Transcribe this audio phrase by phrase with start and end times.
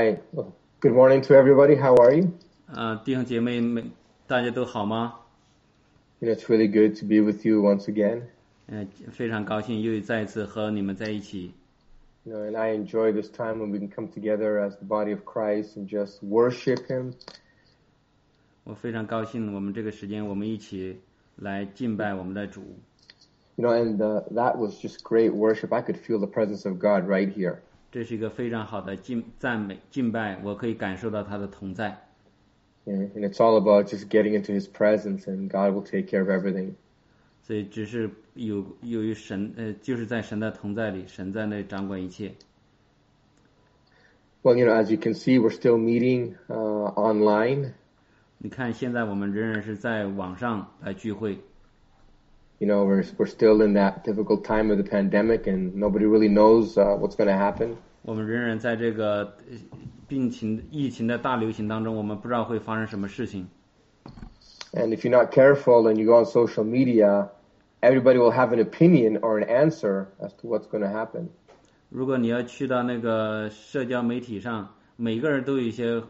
[0.00, 0.22] right.
[0.32, 1.74] Well, good morning to everybody.
[1.74, 2.32] How are you?
[2.66, 3.92] 啊、弟兄姐妹们，
[4.26, 5.16] 大家都好吗？
[6.18, 8.22] You know, it's really good to be with you once again.
[8.68, 11.52] 嗯、非常高兴又再一次和你们在一起。
[12.24, 15.12] You know, and I enjoy this time when we can come together as the body
[15.12, 17.12] of Christ and just worship Him.
[18.64, 21.00] 我非常高兴，我们这个时间我们一起
[21.36, 22.62] 来敬拜我们的主。
[23.56, 25.74] You know, and uh, that was just great worship.
[25.74, 27.58] I could feel the presence of God right here.
[27.90, 32.02] 这是一个非常好的敬赞美敬拜，我可以感受到他的同在。
[32.84, 36.20] And and it's all about just getting into His presence, and God will take care
[36.20, 36.74] of everything.
[37.42, 42.32] 所以只是有由于神呃，就是在神的同在里，神在那掌管一切。
[44.42, 47.72] Well, you know, as you can see, we're still meeting uh, online.
[48.38, 51.38] 你看，现在我们仍然是在网上来聚会，
[52.60, 56.30] You know, we're we're still in that difficult time of the pandemic, and nobody really
[56.30, 57.76] knows uh, what's going to happen.
[58.00, 59.58] 我们仍然在这个呃
[60.08, 63.48] 病情疫情的大流行当中，我们不知道会发生什么事情。
[64.72, 67.28] And if you're not careful and you go on social media,
[67.82, 71.28] everybody will have an opinion or an answer as to what's going to happen.
[71.90, 76.02] 如果你要去到那个社交媒体上，每个人都有一些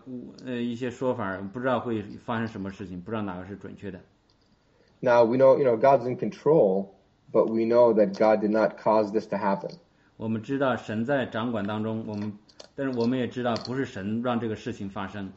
[0.45, 3.99] 呃一些说法，不知道会发生什么事情，不知道哪个是准确的。
[5.01, 6.95] Now we know, you know, God's in control,
[7.33, 9.71] but we know that God did not cause this to happen.
[10.17, 12.33] 我们知道神在掌管当中，我们
[12.75, 15.31] 但是我们也知道不是神让这个事情发生。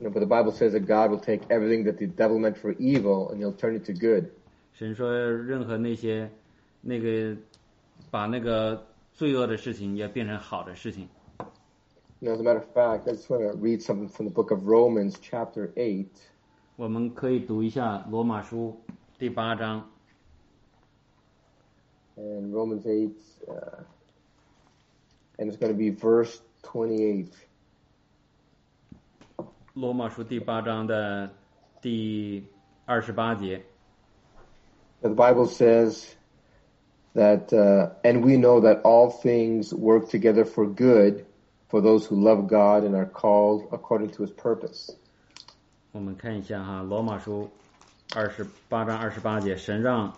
[0.00, 2.56] You know, but the Bible says that God will take everything that the devil meant
[2.56, 4.30] for evil and he'll turn it to good.
[4.72, 6.30] 神说，任何那些
[6.80, 7.36] 那个
[8.10, 11.08] 把那个罪恶的事情也变成好的事情。
[12.20, 14.34] You know, as a matter of fact, I just want to read something from the
[14.34, 16.06] book of Romans, chapter 8.
[16.76, 18.80] 我们可以读一下罗马书
[19.18, 19.84] 第八章，
[22.16, 23.12] And Romans 8,
[23.48, 23.84] uh,
[25.38, 27.28] and it's going to be verse 28.
[29.74, 31.30] 罗马书第八章的
[31.80, 32.44] 第
[32.84, 33.64] 二十八节。
[35.00, 36.04] The Bible says
[37.14, 41.24] that, uh, and we know that all things work together for good
[41.68, 44.90] for those who love God and are called according to his purpose.
[45.93, 47.51] 我们看一下哈，罗马书
[48.15, 50.11] 二十八章二十八节，神让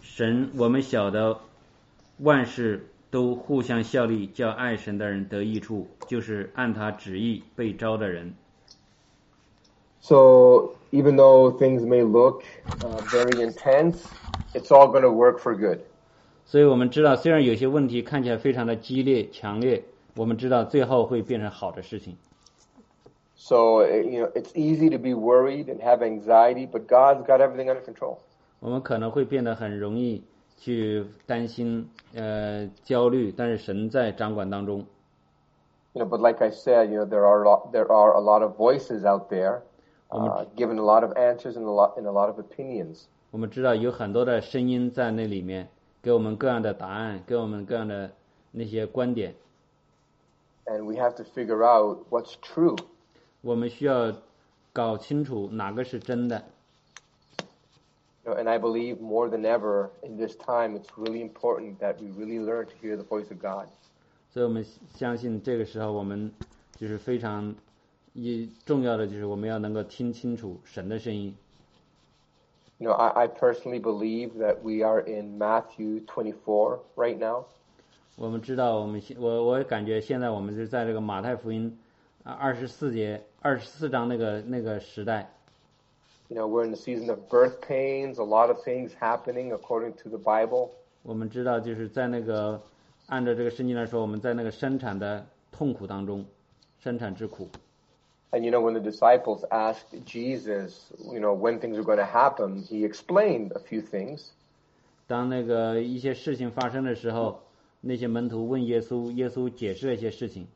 [0.00, 1.40] 神我们晓得
[2.20, 8.32] 万事都互相效力，叫爱神的人得益处，就是按他旨意被招的人。
[10.00, 12.44] So even though things may look
[12.80, 14.06] uh, very intense,
[14.54, 15.80] it's all going to work for good.
[16.46, 19.84] 所以我们知道，虽然有些问题看起来非常的激烈、强烈，
[20.16, 22.16] 我们知道最后会变成好的事情。
[23.43, 27.69] So, uh, you know, it's easy to be worried and have anxiety, but God's got everything
[27.69, 28.17] under control.
[28.59, 30.21] 我们可能会变得很容易
[30.57, 34.85] 去担心、呃焦虑，但是神在掌管当中。
[35.93, 38.19] You know, but like I said, you know, there are a lot, there are a
[38.19, 39.61] lot of voices out there,
[40.09, 43.05] uh, giving a lot of answers and a lot and a lot of opinions.
[43.31, 45.69] 我们知道有很多的声音在那里面，
[46.03, 48.11] 给我们各样的答案，给我们各样的
[48.51, 49.33] 那些观点。
[50.65, 52.75] And we have to figure out what's true.
[53.44, 54.10] 我们需要
[54.72, 56.42] 搞清楚哪个是真的。
[58.24, 62.64] And I believe more than ever in this time, it's really important that we really learn
[62.64, 63.66] to hear the voice of God.
[64.32, 66.32] 所以我们相信这个时候我们
[66.76, 67.54] 就是非常
[68.14, 71.36] 一重要的，就是我们要能够听清楚神的声音。
[72.78, 77.44] You know, I, I personally believe that we are in Matthew 24 right now.
[78.16, 81.78] 我们知道，我们现我我感觉现在我们是在这个马太福音
[82.24, 85.30] 啊二十四节二十四章那个那个时代。
[86.28, 90.08] You know, we're in the season of birth pains, a lot of things happening according to
[90.08, 90.70] the Bible.
[91.02, 92.62] 我们知道，就是在那个
[93.08, 96.24] 按照这个圣经来说，我们在那个生产的痛苦当中，
[96.78, 97.50] 生产之苦。
[98.30, 102.62] And you know, when the disciples asked Jesus, you know, when things were going to happen,
[102.62, 104.30] he explained a few things.
[105.06, 107.42] 当那个一些事情发生的时候，
[107.82, 110.48] 那些门徒问耶稣，耶稣解释了一些事情。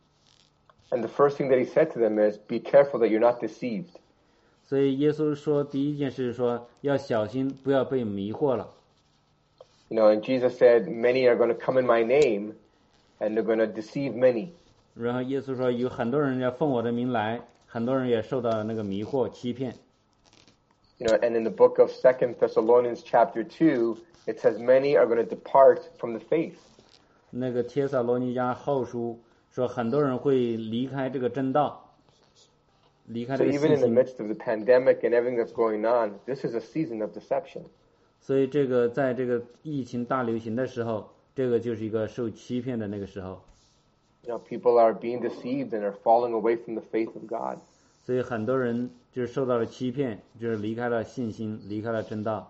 [0.90, 3.40] And the first thing that he said to them is, be careful that you're not
[3.40, 3.90] deceived.
[4.66, 8.70] 所以耶稣说，第一件事是说要小心，不要被迷惑了。
[9.90, 12.53] You know, and Jesus said, many are going to come in my name
[13.20, 14.50] and they're going to deceive many.
[14.96, 19.76] 然后耶稣说，有很多人要奉我的名来，很多人也受到那个迷惑、欺骗。
[21.00, 23.97] You know, and in the book of Second Thessalonians chapter 2,
[24.28, 26.58] it says many are going to depart from the faith.
[27.32, 29.20] 那个帖撒罗尼迦后书
[29.58, 31.94] 说，很多人会离开这个真道，
[33.08, 33.96] 离开 So 这个 even 信 in the 心。
[33.96, 37.64] midst of the pandemic and everything that's going on, this is a season of deception.
[38.22, 43.41] 所以这个在这个疫情大流行的时候，这个就是一个受欺骗的那个时候。
[44.26, 47.59] You know, people are being deceived and are falling away from the faith of God.
[48.05, 52.50] 所以很多人就是受到了欺骗，就是离开了信心，离开了真道。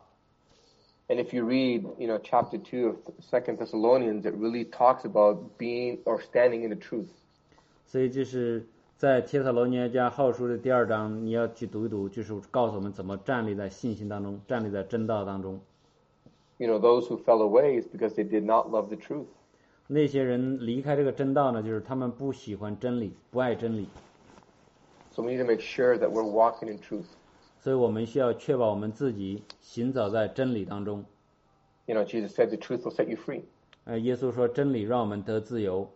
[1.09, 5.57] And if you read, you know, chapter two of Second Thessalonians, it really talks about
[5.57, 7.09] being or standing in the truth.
[7.85, 8.65] 所以就是
[8.97, 15.59] 在帖撒罗尼迦后书的第二章，你要去读一读，就是告诉我们怎么站立在信心当中，站立在真道当中。
[16.57, 19.27] You know, those who fell away is because they did not love the truth.
[19.87, 23.87] 那些人离开这个真道呢，就是他们不喜欢真理，不爱真理。
[25.11, 27.05] So we need to make sure that we're walking in truth.
[27.59, 31.05] 所以我们需要确保我们自己行走在真理当中。
[31.85, 33.43] You know, Jesus said the truth will set you free.
[33.85, 35.89] 呃，耶稣说真理让我们得自由，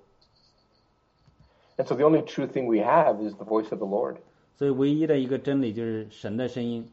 [1.77, 4.17] And so the only true thing we have is the voice of the Lord.
[4.57, 6.91] 所以唯一的一个真理就是神的声音。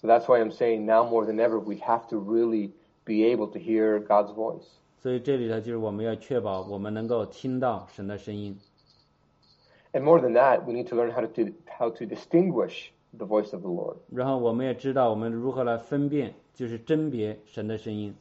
[0.00, 2.72] So that's why I'm saying now more than ever, we have to really
[3.04, 4.66] be able to hear God's voice.
[5.02, 8.58] 所以这里头就是我们要确保我们能够听到神的声音。
[9.92, 13.52] And more than that, we need to learn how to, how to distinguish the voice
[13.52, 13.96] of the Lord.
[14.10, 18.14] 然后我们也知道我们如何来分辨，就是甄别神的声音。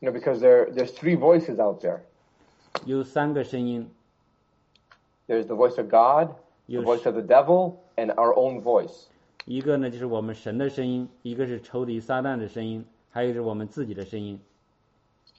[0.00, 2.00] You know, because there, there's three voices out there.
[2.84, 3.90] 有三个声音，
[5.26, 6.34] There's the voice of God,
[6.66, 6.84] the Yes.
[6.84, 9.06] voice of the devil, and our own voice.
[9.46, 14.38] 一个呢就是我们神的声音，一个是仇敌撒旦的声音，还有就是我们自己的声音。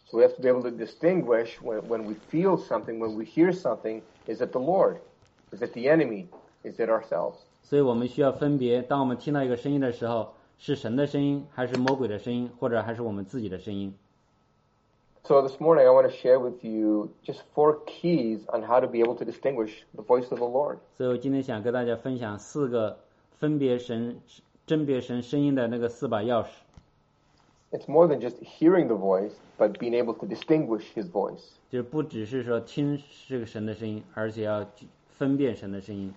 [0.08, 3.26] So we have to be able to distinguish when, when we feel something, when we
[3.26, 4.98] hear something, is it the Lord?
[5.52, 6.28] Is it the enemy?
[6.64, 7.46] Is it ourselves?
[7.64, 13.94] 所以我们需要分别，当我们听到一个声音的时候，是神的声音，还是魔鬼的声音，或者还是我们自己的声音。
[15.24, 18.88] So this morning I want to share with you just four keys on how to
[18.88, 20.78] be able to distinguish the voice of the Lord.
[20.98, 22.98] 所以我今天想跟大家分享四个
[23.38, 24.20] 分别神、
[24.66, 26.48] 甄别神声音的那个四把钥匙。
[27.72, 31.44] It's more than just hearing the voice, but being able to distinguish his voice.
[31.70, 34.66] 就是不只是说听这个神的声音，而且要
[35.18, 36.12] 分辨神的声音。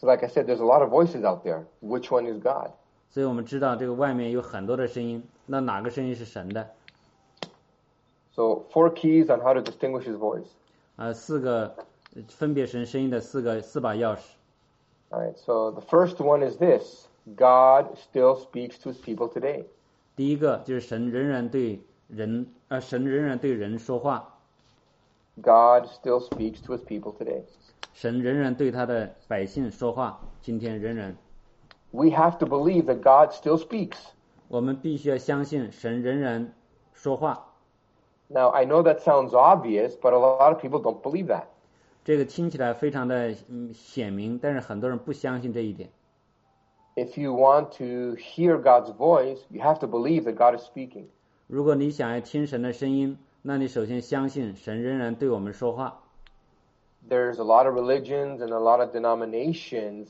[0.00, 1.64] So like I said, there's a lot of voices out there.
[1.80, 2.70] Which one is God?
[3.10, 6.68] 所以我们知道这个外面有很多的声音，那哪个声音是神的？
[8.34, 10.48] So four keys on how to distinguish his voice.
[10.96, 11.74] 啊、四个
[12.14, 14.20] 呃分别神声音的四个四把钥匙。
[15.10, 15.36] All right.
[15.36, 17.06] So the first one is this:
[17.36, 19.64] God still speaks to his people today.
[20.14, 24.34] 第一个就是神仍然对人，呃，神仍然对人说话，
[25.36, 27.42] God still speaks to his people today.
[27.92, 30.20] 神仍然对他的百姓说话。
[30.42, 31.16] 今天仍然，
[31.90, 33.96] We have to believe that God still speaks.
[34.48, 36.52] 我们必须要相信神仍然
[36.92, 37.54] 说话。
[38.28, 41.44] Now I know that sounds obvious, but a lot of people don't believe that.
[42.04, 45.90] 这个听起来非常的嗯显明，但是很多人不相信这一点。
[46.94, 51.06] If you want to hear God's voice, you have to believe that God is speaking.
[51.46, 56.02] 如果你想要听神的声音，那你首先相信神仍然对我们说话。
[57.08, 60.08] There's a lot of religions and a lot of denominations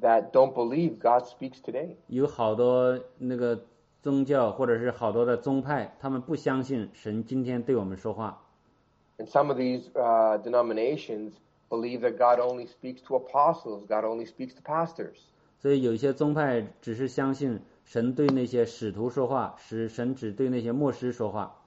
[0.00, 1.96] that don't believe God speaks today.
[2.06, 3.64] 有好多那个
[4.02, 8.42] 宗教或者是好多的宗派，他们不相信神今天对我们说话。
[9.18, 11.32] And some of these uh, denominations
[11.68, 15.18] believe that God only speaks to apostles, God only speaks to pastors.
[15.60, 21.60] 所以有一些宗派只是相信神对那些使徒说话，使神只对那些牧师说话。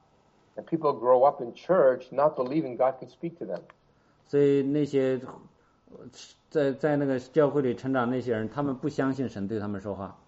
[0.55, 3.61] And people grow up in church not believing God can speak to them.
[4.32, 5.20] 所以那些
[5.90, 5.98] 呃
[6.48, 10.18] 在在那个教会里成长那些人，他们不相信神对他们说话。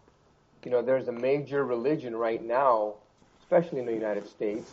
[0.62, 2.97] You know, there's a major religion right now,
[3.40, 4.67] especially in the United States,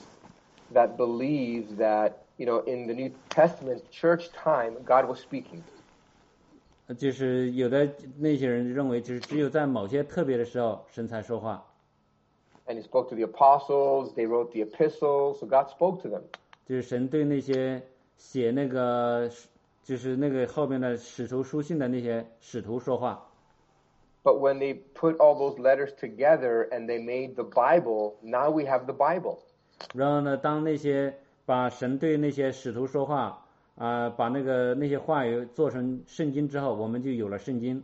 [0.74, 5.62] that believes that, you know, in the New Testament church time, God was speaking.
[6.88, 11.66] 呃就是有的那些人认为，就是只有在某些特别的时候，神才说话。
[12.68, 16.24] And he spoke to the apostles, they wrote the epistles, so God spoke to them.
[16.66, 17.82] 就是神对那些
[18.22, 19.28] 写那个，
[19.84, 23.28] 就是那个后面的使徒书信的那些使徒说话。
[24.24, 28.86] But when they put all those letters together and they made the Bible, now we have
[28.86, 29.40] the Bible.
[29.96, 33.44] 然后呢，当那些把神对那些使徒说话
[33.76, 37.84] 啊、把那个那些话语做成圣经之后，我们就有了圣经。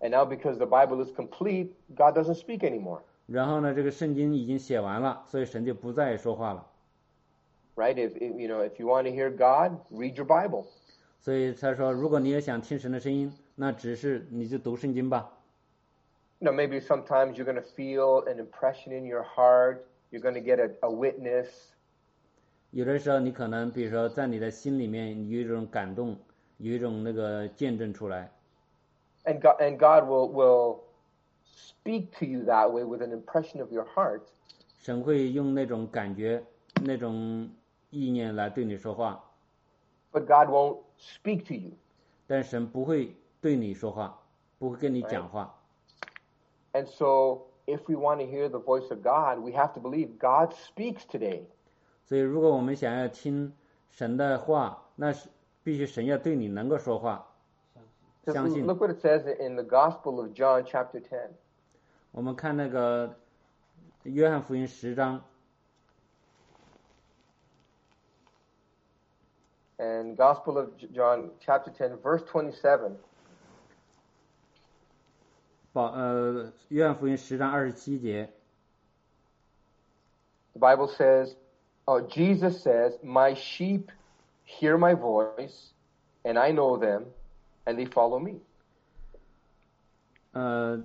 [0.00, 3.00] And now because the Bible is complete, God doesn't speak anymore.
[3.26, 6.66] 然后呢，这个圣经已经写完了，所以神就不再说话了。
[7.77, 7.97] Right?
[7.97, 10.65] If, if you know, if you want to hear God, read your Bible.
[11.19, 15.31] 所以他说，如果你也想听神的声音，那只是你就读圣经吧。
[16.39, 19.85] You know, maybe sometimes you're going to feel an impression in your heart.
[20.11, 21.47] You're going to get a, a witness.
[22.71, 26.17] 有的时候你可能，比如说在你的心里面有一种感动，
[26.57, 28.29] 有一种那个见证出来，
[29.25, 30.79] And God, and God will, will
[31.45, 34.21] speak to you that way with an impression of your heart.
[34.79, 36.43] 神会用那种感觉、
[36.83, 37.49] 那种
[37.89, 39.23] 意念来对你说话。
[40.11, 41.71] but God won't speak to you.
[42.27, 44.19] 但神不会对你说话，
[44.59, 45.55] 不会跟你讲话。
[46.73, 50.17] And so, if we want to hear the voice of God, we have to believe
[50.19, 51.43] God speaks today.
[52.05, 53.53] 所以，如果我们想要听
[53.89, 55.29] 神的话，那是
[55.63, 57.27] 必须神要对你能够说话。
[58.25, 58.65] Just 相信。
[58.65, 61.31] look what it says in the Gospel of John, chapter 10.
[62.11, 63.15] 我们看那个
[64.03, 65.23] 约翰福音十章，
[69.79, 72.95] And Gospel of J- John, chapter 10, verse 27.
[75.73, 78.29] 保呃约翰福音十章二十七节，
[80.53, 81.33] The Bible says,
[81.85, 83.87] oh, Jesus says, My sheep
[84.45, 85.71] hear my voice,
[86.23, 87.05] and I know them,
[87.65, 88.41] and they follow me.
[90.33, 90.83] 呃，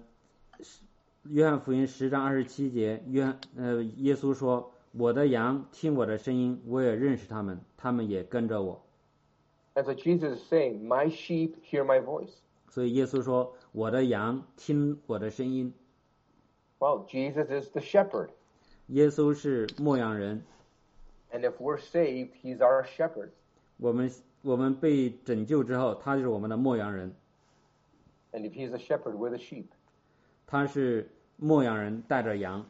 [1.24, 8.81] 约翰福音十章二十七节，约翰呃耶稣说：“我的羊听我的声音，我也认识他们，他们也跟着我。”
[9.74, 12.32] And so Jesus is saying, My sheep hear my voice.
[12.68, 15.72] ”所以耶稣说：“我的羊听我的声音。
[16.78, 18.30] Well, Jesus is the shepherd.
[18.88, 20.42] ”耶稣是牧羊人，
[21.32, 23.30] And if we're saved, he's our shepherd.
[23.76, 24.10] 我们
[24.42, 27.14] 我们被拯救之后，他就是我们的牧羊人，
[28.32, 29.66] And if he's the shepherd, we're the sheep.
[30.46, 32.66] 他是牧羊人带着羊。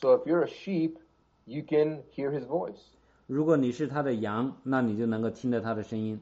[0.00, 0.96] So if you're a sheep,
[1.44, 2.80] you can hear his voice.
[3.27, 6.19] 如果你是他的羊，那你就能够听到他的声音。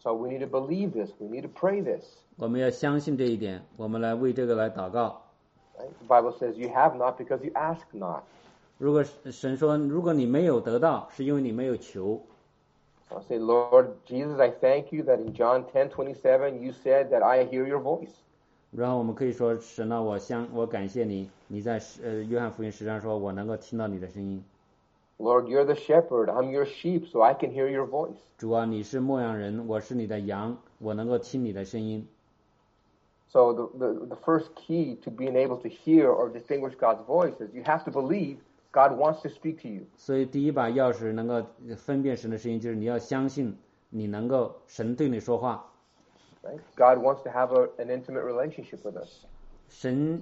[0.00, 1.10] So we need to believe this.
[1.18, 2.04] We need to pray this.
[2.36, 5.22] 我们要相信这一点，我们来为这个来祷告。
[5.76, 8.22] The Bible says, You have not because you ask not.
[8.78, 12.20] 如果神说，如果你没有得到，是因为你没有求。
[13.08, 17.44] I say, Lord Jesus, I thank you that in John 10 27, you said that I
[17.44, 18.10] hear your voice.
[18.70, 24.42] 然后我们可以说，神啊，我相我感谢你，你在十呃约翰福音十章说，我能够听到你的声音。
[25.19, 26.29] Lord, you're the shepherd.
[26.29, 28.17] I'm your sheep, so I can hear your voice.
[28.37, 32.07] 主啊，你是牧羊人，我是你的羊，我能够听你的声音。
[33.29, 37.33] So the, the, the first key to being able to hear or distinguish God's voice
[37.39, 38.37] is you have to believe
[38.71, 39.87] God wants to speak to you.
[39.97, 41.43] 所以第一把钥匙能够
[41.75, 43.57] 分辨神的声音，就是你要相信
[43.89, 45.65] 你能够神对你说话，
[46.43, 46.59] Right?
[46.75, 49.25] God wants to have a, an intimate relationship with us.
[49.67, 50.21] 神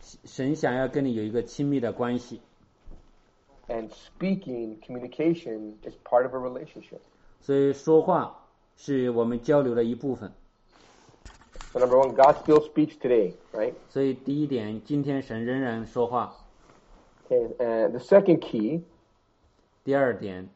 [0.00, 2.40] 神想要跟你有一个亲密的关系，
[3.68, 7.00] And speaking, communication is part of a relationship.
[7.40, 10.32] 所以说话是我们交流的一部分。
[11.72, 13.74] So number one, God still speaks today, right?
[13.90, 16.34] 所以第一点，今天神仍然说话。
[17.28, 18.82] Okay, and the second key
[19.84, 20.48] 第二点，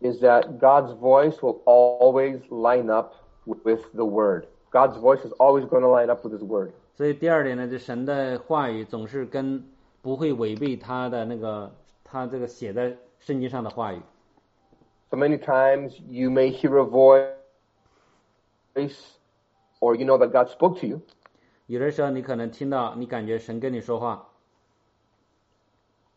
[0.00, 3.12] is that God's voice will always line up
[3.44, 4.46] with the Word.
[4.70, 6.70] God's voice is always going to line up with His Word.
[6.96, 9.62] 所以第二点呢，就神的话语总是跟
[10.00, 11.70] 不会违背他的那个
[12.06, 14.00] 他这个写在圣经上的话语。
[15.10, 17.34] So many times you may hear a voice,
[19.80, 21.02] or you know that God spoke to you,
[21.66, 24.28] 有的时候你可能听到，你感觉神跟你说话，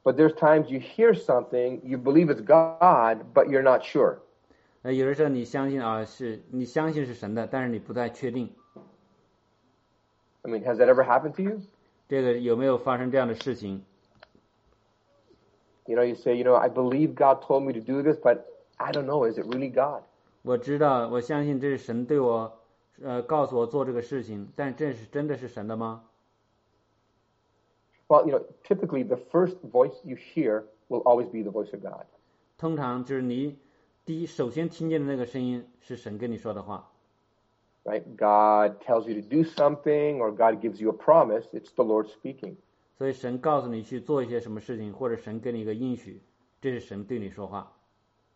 [0.04, 4.20] but there's times you hear something, you believe it's God, but you're not sure.
[4.84, 8.54] 呃，有的时候你相信啊，是你相信是神的，但是你不太确定。
[10.44, 11.62] I mean, has that ever happened to you?
[12.08, 13.84] 这个有没有发生这样的事情？
[15.90, 18.46] You know, you say, you know, I believe God told me to do this, but
[18.80, 20.02] I don't know, is it really God?
[20.42, 22.60] 我知道，我相信这是神对我，
[23.04, 26.04] 呃，告诉我做这个事情，但这是真的是神的吗？
[28.08, 31.82] Well, you know, typically the first voice you hear will always be the voice of
[31.82, 32.06] God.
[32.58, 33.58] 通常就是你
[34.06, 36.92] 第一首先听见的那个声音是神跟你说的话，
[37.84, 38.04] right?
[38.16, 42.08] God tells you to do something or God gives you a promise, it's the Lord
[42.10, 42.56] speaking.
[43.01, 46.21] 所以神告诉你去做一些什么事情，或者神给你一个应许，
[46.61, 47.73] 这是神对你说话。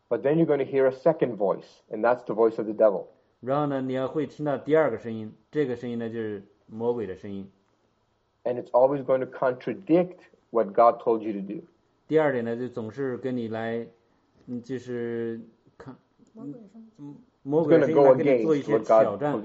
[0.09, 2.73] But then you're going to hear a second voice, and that's the voice of the
[2.73, 3.09] devil.
[3.41, 7.47] 然后呢，你要会听到第二个声音，这个声音呢就是魔鬼的声音。
[8.45, 11.67] And it's always going to contradict what God told you to do.
[12.09, 13.87] 第二点呢，就总是跟你来，
[14.47, 15.43] 嗯，就是
[15.77, 15.95] 看
[16.33, 17.03] 魔鬼生气，
[17.43, 19.43] 魔鬼 going 的 to 声音来跟你做一些挑战.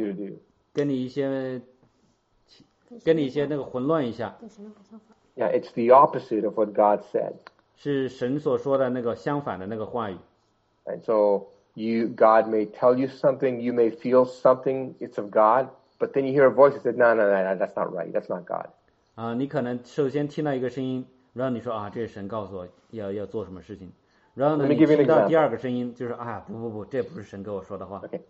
[0.72, 1.62] 跟你一些
[3.05, 5.17] 跟你一些那个混乱一下，跟神的话相反。
[5.37, 7.35] Yeah, it's the opposite of what God said.
[7.77, 10.17] 是神所说的那个相反的那个话语。
[10.85, 15.71] And so you God may tell you something, you may feel something, it's of God,
[15.99, 18.13] but then you hear a voice that says, No, no, no, no, that's not right.
[18.13, 18.69] That's not God.
[19.17, 23.91] 啊，你可能首先听到一个声音，然后你说啊，这是神告诉我要要做什么事情，
[24.35, 25.29] 然后呢， Let me 你 give you an 听到 example.
[25.29, 28.01] 第二个声音，就是啊，不不不，这不是神跟我说的话。
[28.05, 28.21] Okay.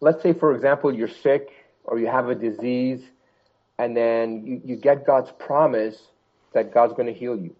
[0.00, 1.48] Let's say, for example, you're sick
[1.84, 3.02] or you have a disease,
[3.78, 5.96] and then you, you get God's promise
[6.52, 7.54] that God's going to heal you.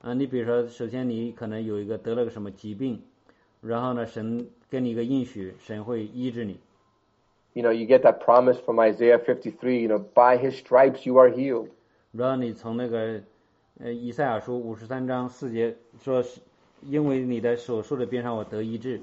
[0.00, 3.00] 啊，你比如说，首先你可能有一个得了个什么疾病，
[3.60, 6.58] 然后呢，神 给你一个应许，神会医治你。
[7.52, 11.16] You know, you get that promise from Isaiah 53, you know, by his stripes you
[11.18, 11.68] are healed.
[12.10, 13.22] 然后你从那个
[13.78, 16.40] 呃以赛亚书五十三章四节说是，
[16.82, 19.00] 因为你的手术的边上我得医治。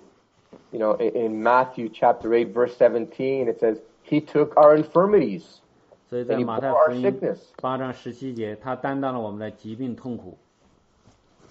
[0.72, 5.44] You know, in, in Matthew chapter 8, verse 17, it says, He took our infirmities
[6.14, 7.38] 所以在 and He 马太 bore 福 our 音 sickness.
[7.62, 10.38] 八章十七节，他担当了我们的疾病痛苦。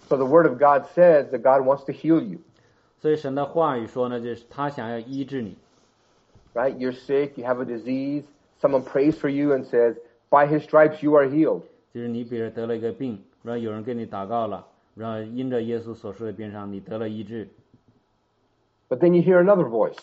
[0.09, 2.39] So the Word of God says that God wants to heal you,
[3.01, 5.57] 所以神的话语说呢，就是他想要医治你。
[6.55, 6.77] right?
[6.77, 8.25] You're sick, you have a disease,
[8.61, 9.97] someone prays for you and says,
[10.31, 11.63] By His stripes you are healed.
[11.95, 17.49] 就是你比如得了一个病，然后有人给你祷告了，然后因着耶稣所说的边上，你得了医治。
[18.89, 19.99] But then you hear another voice,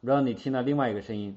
[0.00, 1.36] 然后你听到另外一个声音，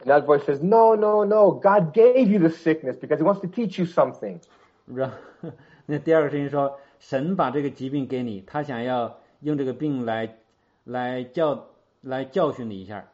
[0.00, 3.40] and that voice says, No, no, no, God gave you the sickness because He wants
[3.42, 4.40] to teach you something.
[4.86, 5.50] 然后
[5.86, 10.36] 那第二个声音说，神把这个疾病给你，他想要用这个病来
[10.84, 11.66] 来教
[12.00, 13.08] 来教训你一下。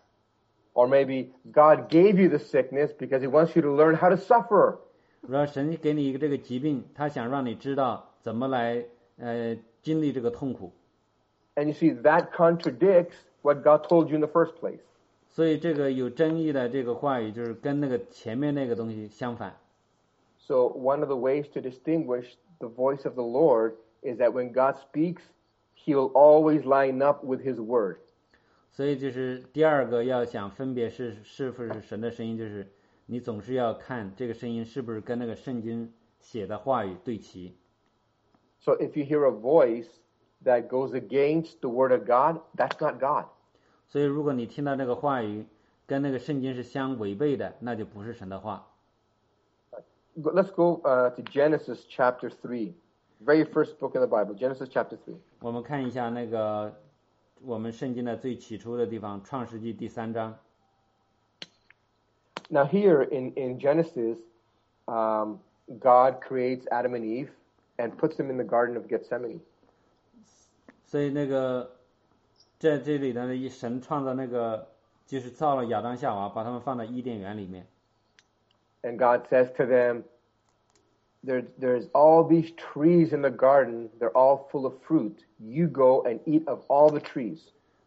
[0.75, 4.17] Or maybe God gave you the sickness because He wants you to learn how to
[4.17, 4.79] suffer.
[5.29, 8.85] 然后神给你一个这个疾病，他想让你知道怎么来
[9.19, 10.73] 呃经历这个痛苦。
[11.55, 14.81] And you see, that contradicts what God told you in the first place.
[15.37, 19.57] 所以这个有争议的这个话语，就是跟那个前面那个东西相反。
[20.39, 24.53] So one of the ways to distinguish the voice of the Lord is that when
[24.53, 25.23] God speaks,
[25.75, 27.97] He will always line up with His word.
[28.73, 32.73] 所以就是第二个要想分别是是不是神的声音，就是
[33.07, 37.55] 你总是要看这个声音是不是跟那个圣经写的话语对齐。
[38.61, 39.89] So if you hear a voice
[40.45, 43.27] that goes against the word of God, that's not God.
[43.89, 45.47] 所以如果你听到那个话语
[45.87, 48.67] 跟那个圣经是相违背的，那就不是神的话。
[50.21, 52.75] Go- Let's go uh, to Genesis chapter 3,
[53.25, 55.15] very first book in the Bible, Genesis chapter 3.
[55.41, 56.75] 我们看一下那个
[57.43, 60.39] 我们圣经的最起初的地方，《创世纪》第三章。
[62.51, 64.19] Now, here in, in Genesis,
[64.87, 65.39] um,
[65.81, 67.31] God creates Adam and Eve
[67.79, 69.41] and puts them in the Garden of Gethsemane.
[70.85, 71.71] 所以那个
[72.59, 74.69] 在这里呢，一神创造那个
[75.07, 77.67] 就是造了亚当夏娃，把他们放在伊甸园里面。
[78.83, 80.05] And God says to them,
[81.25, 85.25] there, There's all these trees in the garden, they're all full of fruit.
[85.39, 87.41] You go and eat of all the trees.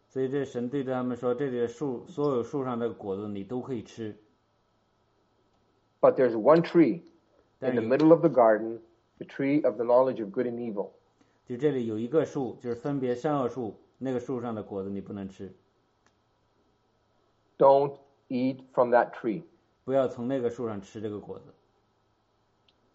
[0.08, 4.16] 所以这神对着他们说：“这里的树，所有树上的果子你都可以吃，
[6.00, 7.02] But there's one tree
[7.58, 8.78] 但 in the 有 middle of the garden,
[9.18, 10.92] the tree of the knowledge of good and evil.
[11.46, 15.54] 就这里有一个树，就是分别善恶树， 那个树上的果子你不能吃，
[17.58, 17.98] Don't
[18.28, 19.42] eat from that tree.
[19.84, 21.54] 不要从那个树上吃这个果子。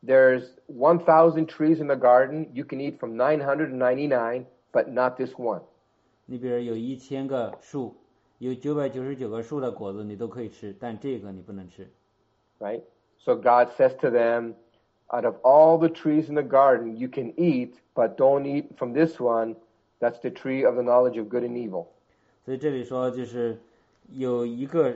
[0.04, 2.50] There's 1,000 trees in the garden.
[2.54, 5.62] You can eat from 999, but not this one.
[6.26, 7.96] 你比如有一千个树，
[8.40, 11.88] 有九百九十九个树的果子你都可以吃，但这个你不能吃。
[12.60, 12.82] right?
[13.20, 14.56] So God says to them,
[15.12, 18.94] out of all the trees in the garden, you can eat, but don't eat from
[18.94, 19.56] this one.
[20.00, 21.88] That's the tree of the knowledge of good and evil.
[22.46, 23.60] 所以这里说就是
[24.10, 24.96] 有一个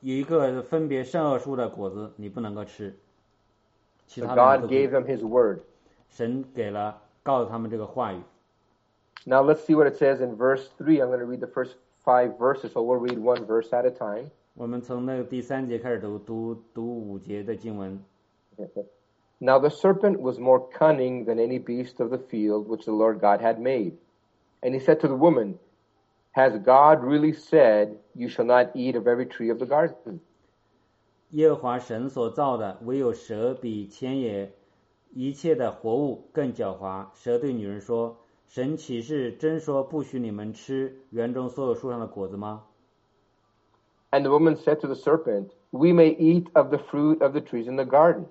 [0.00, 2.94] 有一个分别善恶树的果子你不能够吃，
[4.06, 5.60] 其 So 他的你 God 都可以 gave them His word.
[6.10, 8.20] 神给了告诉他们这个话语。
[9.24, 11.00] Now let's see what it says in verse 3.
[11.00, 13.90] I'm going to read the first five verses, so we'll read one verse at a
[13.90, 14.30] time.
[14.54, 18.04] 我们从那个第三节开始读，读读五节的经文。
[19.38, 23.20] Now the serpent was more cunning than any beast of the field which the Lord
[23.20, 23.94] God had made.
[24.62, 25.58] And he said to the woman,
[26.32, 30.20] Has God really said, You shall not eat of every tree of the garden?
[31.30, 34.52] 耶和华神所造的，唯有蛇比前野
[35.12, 37.06] 一切的活物更狡猾。
[37.14, 42.64] 蛇对女人说：“神岂是真说不许你们吃园中所有树上的果子吗？”
[44.10, 47.40] And the woman said to the serpent, We may eat of the fruit of the
[47.40, 48.26] trees in the garden.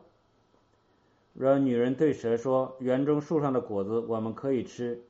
[1.34, 5.02] 然后女人对蛇说：“园中树上的果子我们可以吃，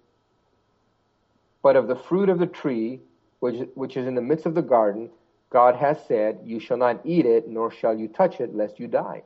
[1.66, 3.02] But of the fruit of the tree,
[3.40, 5.10] which, which is in the midst of the garden,
[5.50, 8.88] God has said, You shall not eat it, nor shall you touch it, lest you
[8.88, 9.24] die.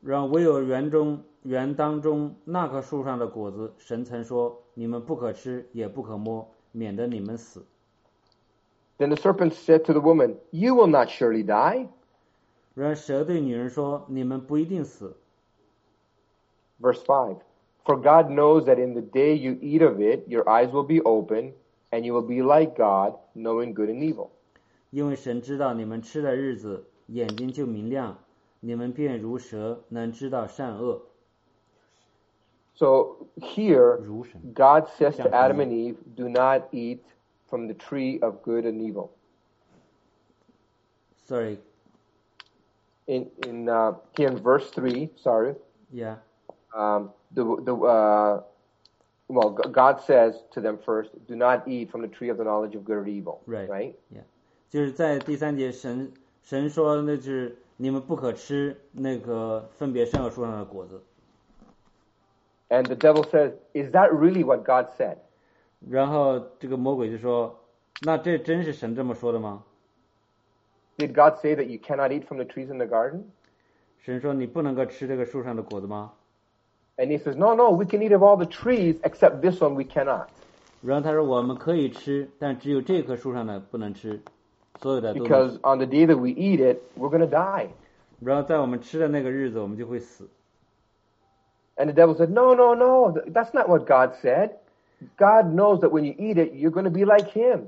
[0.00, 7.66] 然后唯有园中园当中那棵树上的果子，神曾说：你们不可吃，也不可摸，免得你们死。
[8.98, 11.88] Then the serpent said to the woman, You will not surely die.
[12.74, 15.16] 然而蛇对女人说：你们不一定死，
[16.80, 17.38] Verse 5
[17.84, 21.00] For God knows that in the day you eat of it, your eyes will be
[21.02, 21.52] open,
[21.90, 24.30] and you will be like God, knowing good and evil.
[24.90, 28.18] 因为神知道你们吃的日子，眼睛就明亮，
[28.60, 31.02] 你们便如蛇，能知道善恶。
[32.74, 34.40] So here, 如神。
[34.54, 37.00] God says to Adam and Eve, Do not eat
[37.48, 39.10] from the tree of good and evil.
[41.26, 41.58] Sorry,
[43.06, 45.54] In in uh, here in verse three, sorry,
[45.90, 46.16] yeah,
[46.74, 48.42] um, the the uh,
[49.26, 52.44] well, G- God says to them first, "Do not eat from the tree of the
[52.44, 53.68] knowledge of good or evil." Right.
[53.68, 53.94] Right.
[54.68, 61.02] 就是在第三节神神说那是你们不可吃那个分别善恶树上的果子，
[62.68, 65.16] And the devil says, "Is that really what God said?"
[65.88, 67.58] 然后这个魔鬼就说，
[68.02, 69.64] 那这真是神这么说的吗？
[70.98, 73.22] Did God say that you cannot eat from the trees in the garden?
[74.00, 76.12] 神说你不能够吃这个树上的果子吗？
[76.96, 79.74] And he says, "No, no, we can eat of all the trees except this one
[79.74, 80.26] we cannot,
[80.82, 84.20] 然后他说我们可以吃，但只有这棵树上的不能吃，
[84.80, 85.56] 所有的都能 because 吃。
[85.58, 87.68] on the day that we eat it, we're going to die."
[88.20, 90.28] 然后在我们吃的那个日子，我们就会死。
[91.76, 94.54] And the devil said, "No, no, no, th- that's not what God said.
[95.16, 97.66] God knows that when you eat it, you're going to be like Him."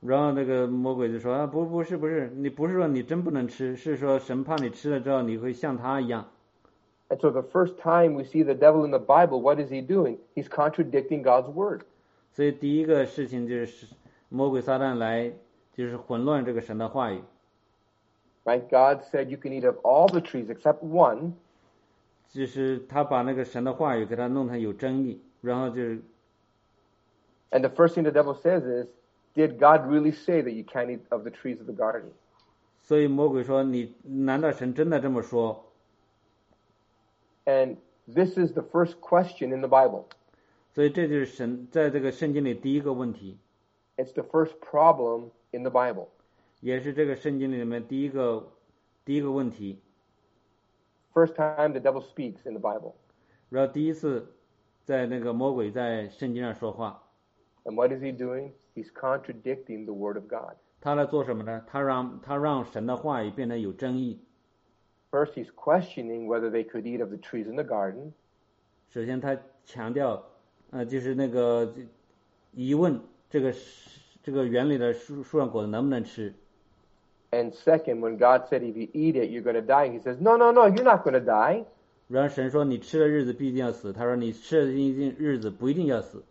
[0.00, 6.26] 然后那个魔鬼就说啊，不，不是，不是，你不是说你真不能吃，是说神怕你吃了之后你会像他一样。
[7.10, 9.80] And so the first time we see the devil in the Bible, what is he
[9.80, 10.18] doing?
[10.34, 11.84] He's contradicting God's word.
[12.32, 13.86] 所以第一个事情就是
[14.28, 15.32] 魔鬼撒旦来
[15.72, 17.22] 就是混乱这个神的话语，
[18.44, 18.62] Right?
[18.68, 21.32] God said you can eat of all the trees except one,
[22.28, 26.02] 就是他把那个神的话语给他弄成有争议，然后就是
[27.50, 28.88] and the first thing the devil says is,
[29.34, 32.10] "Did God really say that you can't eat of the trees of the garden?"
[32.82, 35.64] 所以魔鬼说你难道神真的这么说？
[37.44, 40.04] And this is the first question in the Bible.
[40.74, 43.38] 所以这就是神在这个圣经里第一个问题，
[43.96, 46.08] It's the first problem in the Bible.
[46.60, 48.52] 也是这个圣经里面第一个
[49.04, 49.80] 第一个问题。
[51.14, 52.94] First time the devil speaks in the Bible.
[53.48, 54.34] 然后第一次
[54.84, 57.02] 在那个魔鬼在圣经上说话，
[57.64, 58.52] And what is he doing?
[58.74, 60.56] He's contradicting the word of God.
[60.80, 61.64] 他来做什么呢？
[61.66, 64.20] 他让他让神的话语变得有争议。
[65.10, 68.12] First, he's questioning whether they could eat of the trees in the garden.
[68.90, 70.22] 首先，他强调，
[70.70, 71.72] 呃，就是那个
[72.52, 73.54] 疑问这个
[74.22, 76.34] 这个园里的树树上果子能不能吃？
[77.30, 80.20] And second, when God said, if you eat it, you're going to die, he says,
[80.20, 81.64] no, no, no, you're not going to die.
[82.08, 86.22] 然后神说你吃的日子必定要死，他说你吃的一定日子不一定要死。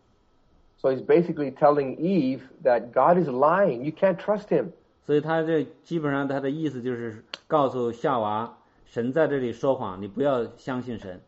[0.78, 3.82] So he's basically telling Eve that God is lying.
[3.82, 4.72] You can't trust him.
[5.04, 8.58] 所以他这基本上他的意思就是告诉夏娃，
[8.90, 11.20] 神在这里说谎，你不要相信神。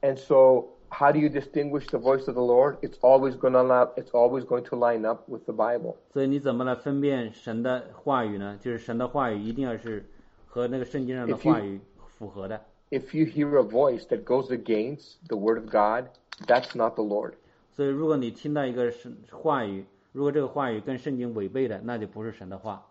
[0.00, 2.76] And so, how do you distinguish the voice of the Lord?
[2.82, 5.96] It's always going to line, it's always going to line up with the Bible.
[6.12, 8.58] 所以你怎么来分辨神的话语呢？
[8.60, 10.04] 就是神的话语一定要是
[10.46, 11.80] 和那个圣经上的 If you- 话语
[12.16, 12.60] 符合的。
[12.90, 16.10] If you hear a voice that goes against the word of God,
[16.46, 17.34] that's not the Lord.
[17.72, 22.86] 所以如果你听到一个神话语，如果这个话语跟圣经违背的，那就不是神的话。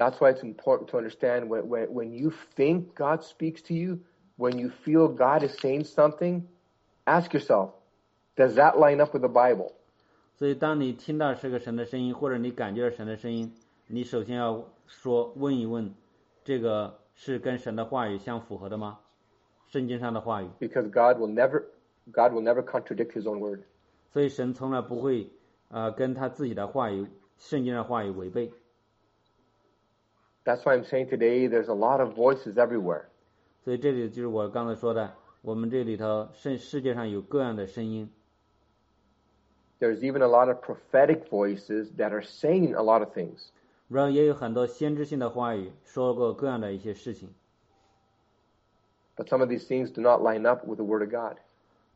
[0.00, 4.00] That's why it's important to understand when, when, when you think God speaks to you,
[4.36, 6.46] when you feel God is saying something,
[7.06, 7.70] ask yourself,
[8.36, 9.72] does that line up with the Bible?
[10.38, 13.54] 所以当你听到是个神的声音，或者你感觉到神的声音，
[13.86, 15.94] 你首先要说问一问，
[16.44, 18.98] 这个是跟神的话语相符合的吗？
[19.68, 20.48] 圣经上的话语。
[20.60, 21.64] Because God will never,
[22.12, 23.62] God will never contradict His own word.
[24.12, 25.30] 所以神从来不会
[25.68, 27.06] 呃跟他自己的话语、
[27.38, 28.52] 圣经的话语违背。
[30.44, 33.06] That's why I'm saying today there's a lot of voices everywhere.
[33.64, 38.08] 所以这里就是我刚才说的，我们这里头世世界上有各样的声音，
[39.80, 43.48] There's even a lot of prophetic voices that are saying a lot of things.
[43.88, 47.34] 然后也有很多先知性的话语说过各样的一些事情，
[49.16, 51.38] But some of these things do not line up with the Word of God.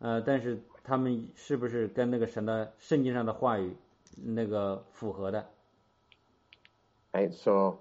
[0.00, 3.76] 呃，但是他们是不是跟那个神的圣经上的话语
[4.16, 5.46] 那个符合的？
[7.12, 7.32] Right?
[7.32, 7.78] So,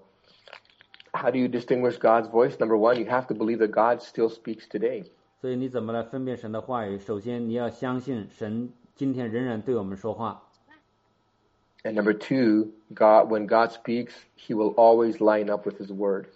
[1.14, 2.58] how do you distinguish God's voice?
[2.58, 5.04] Number one, you have to believe that God still speaks today.
[5.40, 6.98] 所以你怎么来分辨神的话语？
[6.98, 10.42] 首先你要相信神今天仍然对我们说话。
[11.82, 16.26] And number two, God, when God speaks, He will always line up with His Word.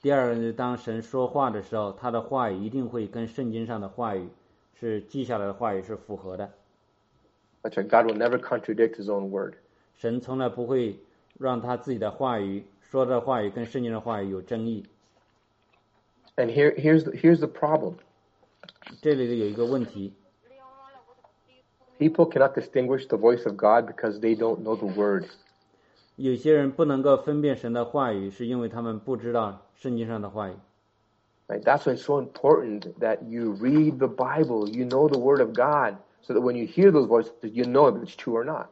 [0.00, 4.28] 第二个呢，当神说话的时候，他的话语一定会跟圣经上的话语
[4.80, 6.50] 是记下来的话语是符合的。
[7.62, 7.88] That's right.
[7.88, 9.54] God will never contradict His own Word.
[9.96, 11.00] 神从来不会
[11.38, 14.86] 让他自己的话语 说的话语跟圣经的话语有争议。
[16.36, 17.94] And here, here's the, here's the problem.
[19.02, 20.14] 这里有一个问题，
[21.98, 25.24] People cannot distinguish the voice of God because they don't know the Word.
[26.16, 30.54] 有些人不能够分辨神的话语，是因为他们不知道圣经上的话语。
[31.48, 31.62] Right?
[31.62, 35.54] That's why it's so important that you read the Bible, you know the Word of
[35.54, 38.68] God, so that when you hear those voices, you know if it's true or not.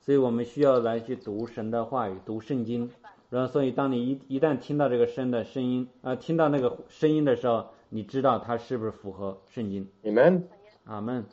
[0.00, 2.90] 所以我们需要来去读神的话语，读圣经。
[3.30, 9.88] 然后，所以当你一一旦听到这个声的声音，啊、听到那个声音的时候，你知道它是不是符合圣经。
[10.04, 10.42] Amen?
[10.84, 11.24] 阿门。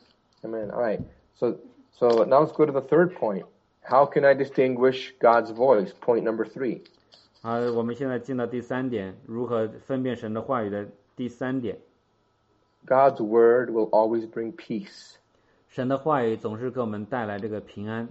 [0.42, 0.70] Amen.
[0.70, 1.00] All right.
[1.36, 1.56] So,
[1.92, 3.44] so now let's go to the third point.
[3.82, 5.92] How can I distinguish God's voice?
[6.00, 6.82] Point number three.
[7.42, 11.78] 好，我们现在进到第三点，如何分辨神的话语的第三点。
[12.86, 15.14] God's word will always bring peace.
[15.68, 18.08] 神的话语总是给我们带来这个平安。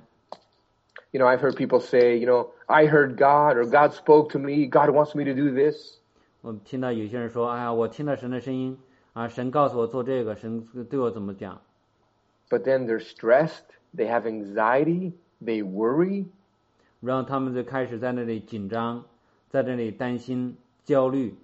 [1.12, 4.40] You know, I've heard people say, you know, I heard God or God spoke to
[4.40, 4.66] me.
[4.68, 6.00] God wants me to do this.
[6.42, 8.78] 我听到有些人说：“哎呀，我听到神的声音
[9.14, 11.62] 啊，神告诉我做这个，神对我怎么讲。
[12.50, 13.64] But then they're stressed.
[13.96, 15.14] They have anxiety.
[15.42, 16.26] They worry.
[16.66, 19.06] ”然后他们就开始在那里紧张，
[19.50, 21.36] 在那里担心、焦虑。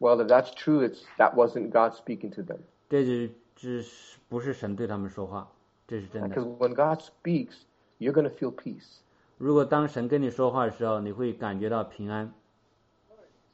[0.00, 2.58] Well, if that's true, it's that wasn't God speaking to them.
[2.88, 5.50] 这就这是不是神对他们说话？
[5.86, 6.66] 这是真 Because 的。
[6.66, 7.62] when God speaks,
[8.02, 8.98] you're going to feel peace.
[9.36, 12.32] 如果当神跟你说话的时候，你会感觉到平安。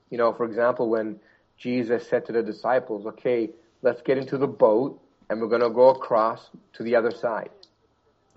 [0.09, 1.19] You know, for example, when
[1.59, 3.51] Jesus said to the disciples, okay,
[3.83, 6.41] let's get into the boat and we're going to go across
[6.75, 7.51] to the other side.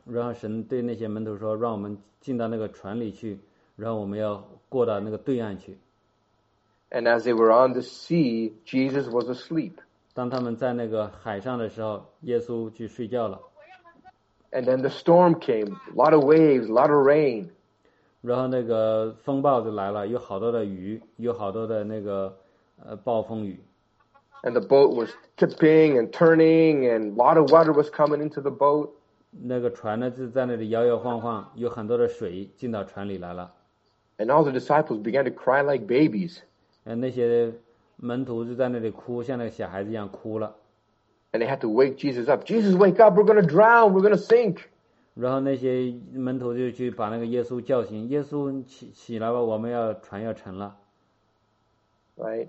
[0.05, 3.39] 然后神对那些门徒说：“让我们进到那个船里去，
[3.75, 5.77] 然后我们要过到那个对岸去。
[6.89, 9.73] And as they were on the sea, Jesus was asleep.
[10.01, 13.41] ”当他们在那个海上的时候，耶稣去睡觉了。
[14.51, 17.49] And then the storm came, a lot of waves, a lot of rain.
[18.21, 22.37] 然后那个风暴就来了，有好多的雨，有好多的那个
[22.83, 23.59] 呃暴风雨，
[24.43, 28.41] And the boat was tipping and turning and a lot of water was coming into
[28.41, 28.91] the boat.
[29.31, 33.53] 那个船呢就在那里摇摇晃晃，有很多的水进到船里来了。
[34.17, 36.39] And all the disciples began to cry like babies.
[36.85, 37.53] 呃，那些
[37.97, 40.55] 门徒就在那里哭，像那个小孩子一样哭了。
[41.33, 42.45] And they had to wake Jesus up.
[42.45, 43.15] Jesus, wake up.
[43.15, 43.93] We're going to drown.
[43.93, 44.61] We're going to sink.
[45.15, 50.77] 然后那些门徒就去把那个耶稣叫醒，耶稣起起来吧，我们要船要沉了。
[52.17, 52.47] right?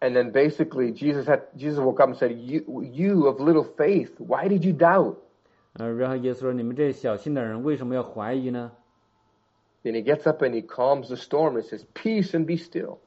[0.00, 4.10] And then basically Jesus had Jesus woke up and said, "You, you of little faith,
[4.18, 5.16] why did you doubt?"
[5.74, 8.72] 呃，然后耶稣说：“你们这小心的人为什么要怀疑呢
[9.82, 12.98] Then he gets up and he calms the storm and says, "Peace and be still."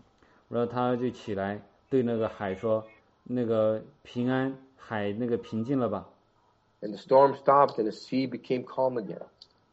[0.48, 2.86] 然后他就起来对那个海说：“
[3.24, 6.10] 那个平安， 海那个平静了吧。”
[6.82, 9.24] And the storm stopped and the sea became calm again.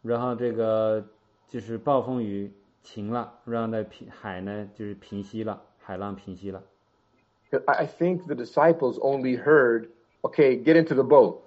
[0.03, 1.07] 然后这个
[1.49, 6.62] 就是暴风雨停了，然后呢平海呢就是平息了，海浪平息了。
[7.66, 9.88] I I think the disciples only heard,
[10.23, 11.38] "Okay, get into the boat."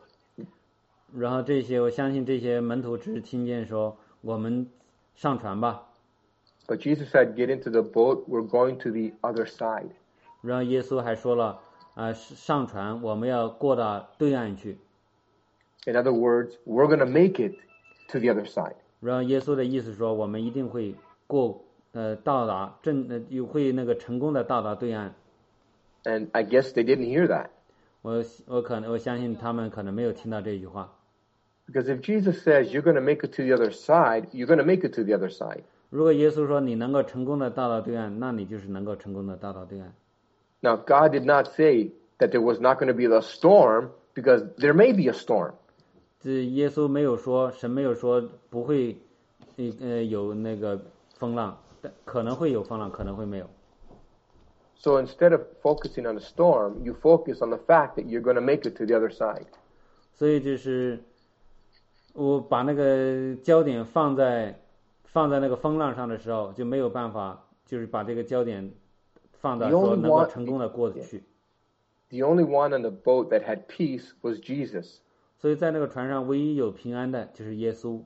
[1.13, 4.69] 然后这些我相信这些门徒只是听见说我们
[5.15, 5.88] 上船吧，
[6.67, 8.26] But Jesus said, "Get into the boat.
[8.28, 9.89] We're going to the other side."
[10.41, 11.60] 然后耶稣还说了
[11.94, 14.78] ：“啊、上船我们要过到对岸去。
[15.87, 17.54] In other words, we're going to make it
[18.09, 18.76] to the other side.
[19.00, 20.94] 然后耶稣的意思说我们一定会
[21.26, 25.14] 过呃到达正呃有会那个成功的到达对岸。
[26.04, 27.48] And I guess they didn't hear that.
[28.02, 30.92] 我我可能我相信他们可能没有听到这句话。
[31.66, 34.64] Because if Jesus says you're going to make it to the other side, you're going to
[34.64, 35.62] make it to the other side.
[35.88, 39.94] 如果耶稣说你能够成功的到达对岸，那你就是能够成功的到达对岸。
[40.63, 44.74] Now, God did not say that there was not going to be a storm because there
[44.74, 45.54] may be a storm.
[46.19, 48.98] 这耶稣没有说，神没有说不会，
[49.56, 50.80] 呃呃有那个
[51.17, 53.50] 风浪，但可能会有风浪，可能会没有。
[54.76, 58.36] So instead of focusing on the storm, you focus on the fact that you're going
[58.36, 59.45] to make it to the other side.
[60.13, 61.00] 所以就是
[62.13, 64.60] 我把那个焦点放在
[65.06, 68.74] 放在那个风浪上的时候，就没有办法，就是把这个焦点
[69.43, 71.24] 放到 The 说 only 能够 one- 成功的过去。
[72.10, 74.98] The only one on the boat that had peace was Jesus.
[75.38, 78.04] 所以在那个船上，唯一有平安的就是耶稣。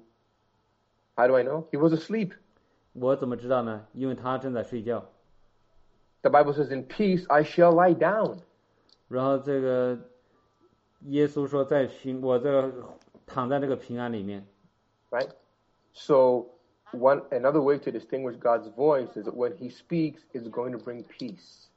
[1.16, 1.66] How do I know?
[1.72, 2.34] He was asleep.
[2.94, 3.88] 我怎么知道呢？
[3.94, 5.06] 因为他正在睡觉。
[6.22, 8.40] The Bible says, In peace I shall lie down.
[9.08, 10.00] 然后这个
[11.02, 12.72] 耶稣说，在平，我这个
[13.26, 14.46] 躺在这个平安里面。
[15.10, 15.30] Right?
[15.94, 16.46] So
[16.92, 20.78] one another way to distinguish God's voice is that when he speaks, it's going to
[20.78, 21.68] bring peace.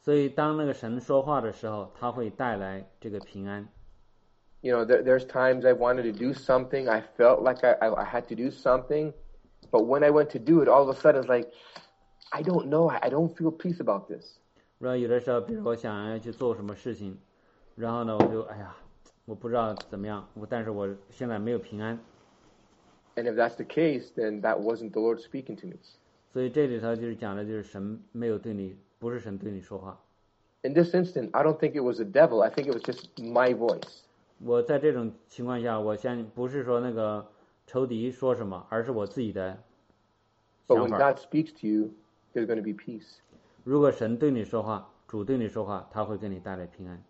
[0.00, 3.68] 所以当那个神说话的时候，他会带来这个平安。
[4.62, 8.02] You know, there, there's times I wanted to do something, I felt like I, I,
[8.02, 9.12] I had to do something,
[9.70, 11.52] but when I went to do it, all of a sudden it's like,
[12.32, 14.38] I don't know, I, I don't feel peace about this.
[14.78, 17.18] 然后有的时候，比如我想要去做什么事情，
[17.76, 18.74] 然后呢，我就哎呀，
[19.24, 21.98] 我不知道怎么样，我但是我现在没有平安，
[23.16, 25.76] And if that's the case, then that wasn't the Lord speaking to me.
[26.32, 29.98] 所以这里头就是讲的就是神没有对你，不是神对你说话。
[30.62, 32.42] In this instant, I don't think it was the devil.
[32.42, 34.00] I think it was just my voice.
[34.38, 37.26] 我在这种情况下，我相信不是说那个
[37.66, 39.62] 仇敌说什么，而是我自己的
[40.66, 40.98] But 想 when 法。
[40.98, 41.90] God speaks to you,
[42.34, 43.20] there's going to be peace.
[43.64, 47.02] 如果神对你说话，主对你说话，他会给你带来平安。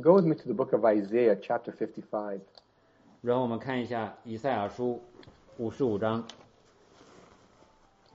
[0.00, 2.40] Go with me to the book of Isaiah, chapter 55.
[3.22, 5.02] 然后我们看一下以赛亚书
[5.58, 6.26] 五十五章，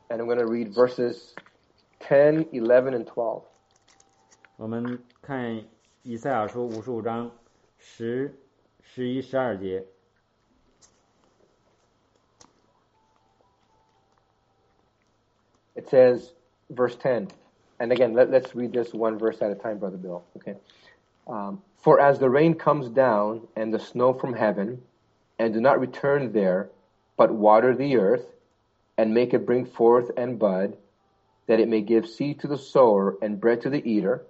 [0.10, 1.34] And I'm going to read verses
[2.00, 3.43] 10, 11, and 12.
[4.58, 5.63] 我们看
[6.04, 7.32] 以赛亚书五十五章
[7.78, 8.34] 十、
[8.82, 9.86] 十一、十二节。
[15.76, 16.34] It says,
[16.69, 17.30] verse 10.
[17.80, 20.24] And again, let, us read this one verse at a time, Brother Bill.
[20.38, 20.58] Okay.
[21.26, 24.84] Um, For as the rain comes down and the snow from heaven,
[25.38, 26.69] and do not return there,
[27.17, 28.26] but water the earth,
[28.97, 30.78] and make it bring forth and bud,
[31.47, 34.21] that it may give seed to the sower and bread to the eater.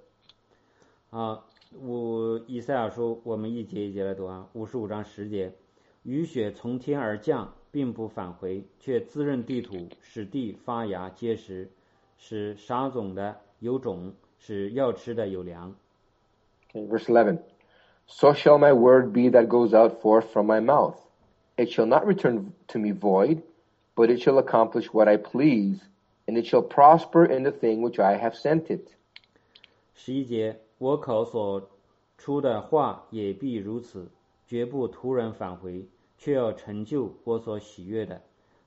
[1.09, 1.43] 啊，
[1.77, 5.53] 五以赛亚书我们一节一节来读啊，五十五章十节，
[6.03, 11.69] 雨雪从天而降，并不返回，却滋润地土，使地发芽结实，
[12.17, 15.75] 使撒种的有种，使要吃的有粮。
[16.73, 17.39] Okay, verse 11.
[18.07, 20.99] So shall my word be that goes out forth from my mouth.
[21.57, 23.43] It shall not return to me void,
[23.95, 25.79] but it shall accomplish what I please,
[26.27, 28.87] and it shall prosper in the thing which I have sent it.
[29.93, 31.69] 十一节，我口所
[32.17, 34.09] 出的话也必如此，
[34.47, 35.85] 绝不突然返回，
[36.17, 38.21] 却要成就我所喜悦的，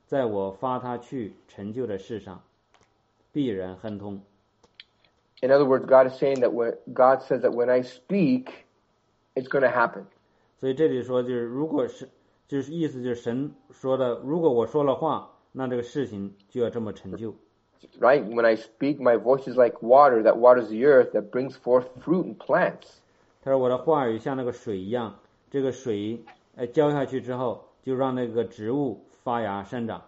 [0.05, 2.41] 在我发他去成就的事上，
[3.31, 4.21] 必然亨通。
[5.41, 8.47] In other words, God is saying that when God says that when I speak,
[9.39, 10.05] it's going to happen.
[10.57, 12.09] 所以这里说就是，如果是
[12.47, 17.35] 就是意思就是神说的，如果我说了话，那这个事情就要这么成就。
[17.99, 18.23] Right?
[18.23, 21.85] When I speak, my voice is like water that waters the earth, that brings forth
[22.03, 22.99] fruit and plants.
[23.41, 25.19] 他说我的话语像那个水一样，
[25.51, 26.23] 这个水
[26.55, 30.01] 呃浇下去之后，就让那个植物发芽生长。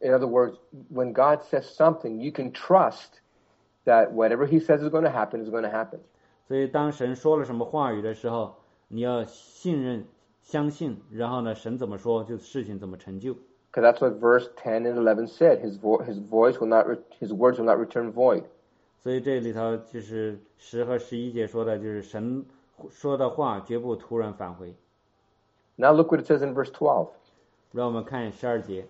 [0.00, 0.56] In other words,
[0.92, 3.20] when God says something, you can trust
[3.86, 6.00] that whatever He says is going to happen is going to happen.
[6.50, 8.54] 所以当神说了什么话语的时候，
[8.88, 10.06] 你要信任、
[10.42, 13.34] 相信，然后呢，神怎么说，就事情怎么成就。
[13.72, 15.60] Because that's what verse 10 and 11 said.
[15.60, 18.44] His, vo- his voice will not, re- his words will not return void.
[19.02, 22.44] 所以这里头就是十和十一节说的，就是神
[22.88, 24.74] 说的话绝不突然返回。
[25.76, 27.10] Now look what it says in verse 12.
[27.72, 28.86] 让我们看十二节。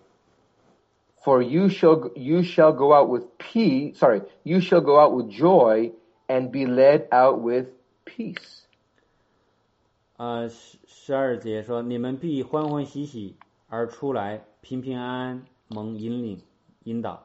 [1.23, 5.29] For you shall, you shall go out with peace, sorry, you shall go out with
[5.29, 5.91] joy
[6.31, 7.67] and be led out with
[8.05, 8.63] peace.
[10.17, 13.35] 呃，十十二节说：“你们必欢欢喜喜
[13.67, 16.41] 而出来，平平安安蒙引领
[16.83, 17.23] 引导。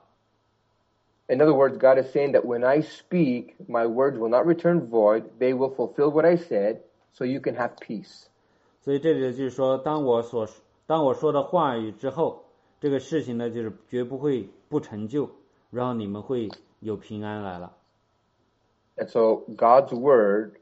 [1.29, 4.91] In other words, God is saying that when I speak, my words will not return
[4.91, 5.23] void.
[5.38, 6.81] They will fulfill what I said,
[7.12, 8.27] so you can have peace.
[8.83, 10.47] 所以这里就是说，当我所
[10.87, 12.45] 当我说的话语之后，
[12.81, 15.31] 这个事情呢，就是绝不会不成就，
[15.71, 17.75] 然后你们会有平安来了。
[18.97, 20.59] And so God's word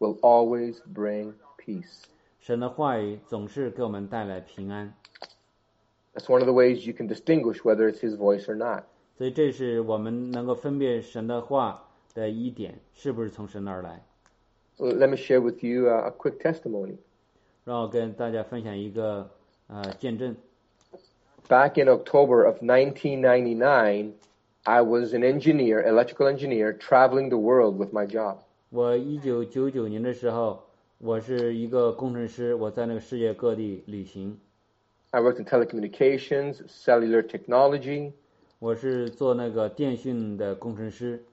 [0.00, 2.04] will always bring peace.
[2.40, 4.94] 神的话语总是给我们带来平安，
[6.14, 8.84] That's one of the ways you can distinguish whether it's His voice or not.
[9.16, 14.02] 所以这是我们能够分辨神的话的一点，是不是从神那儿来。
[14.76, 16.98] So let me share with you a, a quick testimony.
[17.64, 19.30] 让我跟大家分享一个
[19.66, 20.36] 呃见证。
[21.48, 24.12] Back in October of 1999,
[24.64, 28.38] I was an engineer, electrical engineer, traveling the world with my job.
[28.70, 30.64] 我一九九九年的时候，
[30.98, 34.38] 我是一个工程师，我在那个世界各地旅行。
[35.10, 38.12] I worked in telecommunications, cellular technology,
[38.58, 41.24] 我是做那个电讯的工程师。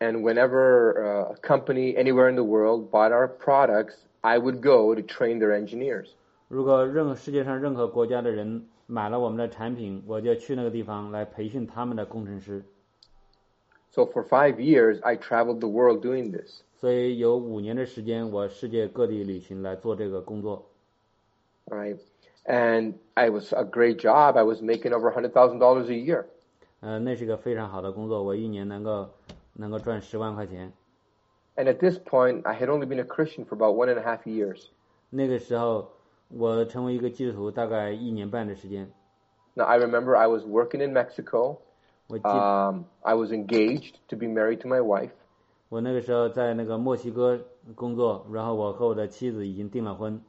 [0.00, 4.94] and whenever uh, a company anywhere in the world bought our products, I would go
[4.94, 6.08] to train their engineers.
[6.48, 12.64] 如果任何世界上任何国家的人 买了我们的产品，我就去那个地方来培训他们的工程师。
[13.90, 16.62] So for five years, I traveled the world doing this.
[16.76, 20.66] 所以有五年的时间，我世界各地旅行来做这个工作。
[21.66, 21.98] Right.
[22.44, 24.36] And I was a great job.
[24.36, 26.24] I was making over $100,000 a year.
[26.80, 29.10] 呃，那是个非常好的工作，我一年能够
[29.54, 30.72] 能够赚十万块钱。
[31.56, 34.02] And at this point, I had only been a Christian for about one and a
[34.02, 34.68] half years.
[35.10, 35.92] 那个时候，
[36.28, 38.90] 我成为一个基督徒大概一年半的时间。
[39.54, 41.58] Now, I remember I was working in Mexico.
[42.08, 45.10] 我记 Um, I was engaged to be married to my wife.
[45.68, 47.40] 我那个时候在那个墨西哥
[47.74, 50.20] 工作，然后我和我的妻子已经订了婚。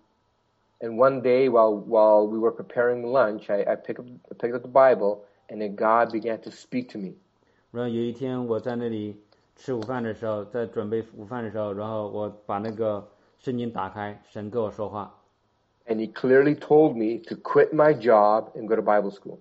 [0.79, 4.53] And one day, while while we were preparing lunch, I, I picked up I picked
[4.53, 7.13] up the Bible, and then God began to speak to me.
[7.71, 9.21] 然后有一天我在那里
[9.55, 13.07] 吃午饭的时候，在准备午饭的时候，然后我把那个
[13.39, 15.14] 圣经打开，神跟我说话。
[15.87, 19.39] And he clearly told me to quit my job and go to Bible school.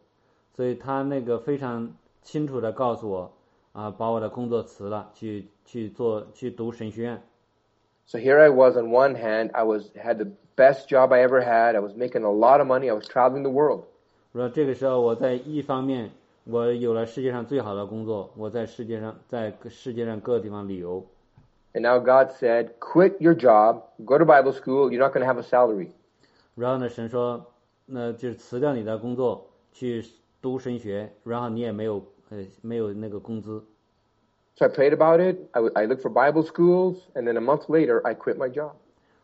[0.57, 3.33] 所以他那个非常清楚的告诉我，
[3.73, 7.23] 啊，把我的工作辞了，去去做去读神学院。
[8.07, 11.41] So here I was on one hand, I was had the best job I ever
[11.41, 11.77] had.
[11.77, 12.91] I was making a lot of money.
[12.91, 13.85] I was traveling the world.
[14.33, 16.11] 说这个时候我在一方面，
[16.45, 21.05] 我有了世界上最好的工作，我在世界上在世界上各个地方旅游。
[21.73, 24.91] And now God said, quit your job, go to Bible school.
[24.91, 25.93] You're not going to have a salary.
[26.56, 27.46] 然后呢，神说，
[27.86, 30.04] 那就是辞掉你的工作，去
[30.42, 33.64] 读神学，然后你也没有呃没有那个工资。
[34.56, 35.38] So I prayed about it.
[35.52, 38.72] I, I looked for Bible schools, and then a month later, I quit my job.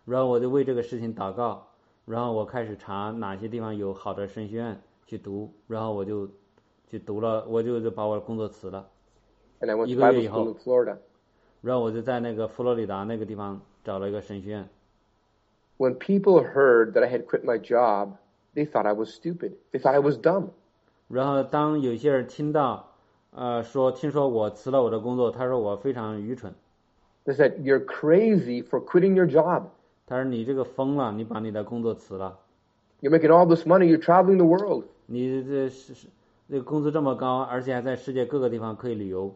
[0.03, 1.67] 然后我就为这个事情祷告，
[2.05, 6.27] 然后我开始查哪些地方有好的神学院去读，然后我就
[6.89, 8.89] 去读了，我就就把我的工作辞了
[9.61, 10.43] ，And I went to 一个月 Bible 以后。
[10.43, 10.97] school in Florida.
[11.61, 14.67] 然后我就在那个佛罗里达那个地方找了一个神学院。
[15.80, 18.16] When people heard that I had quit my job,
[18.54, 19.52] they thought I was stupid.
[19.72, 20.50] They thought I was dumb.
[21.08, 22.92] 然后当有些人听到，
[23.30, 26.54] 呃，说听说我辞了我的工作，他说我非常愚蠢，
[27.24, 29.64] They said, You're crazy for quitting your job.
[30.06, 32.38] 他说你这个疯了，你把你的工作辞了，
[33.00, 33.86] You're making all this money.
[33.86, 34.84] You're traveling the world.
[35.06, 36.08] 你这是是
[36.48, 39.34] 这个工资这么高，而且还在世界各个地方可以旅游。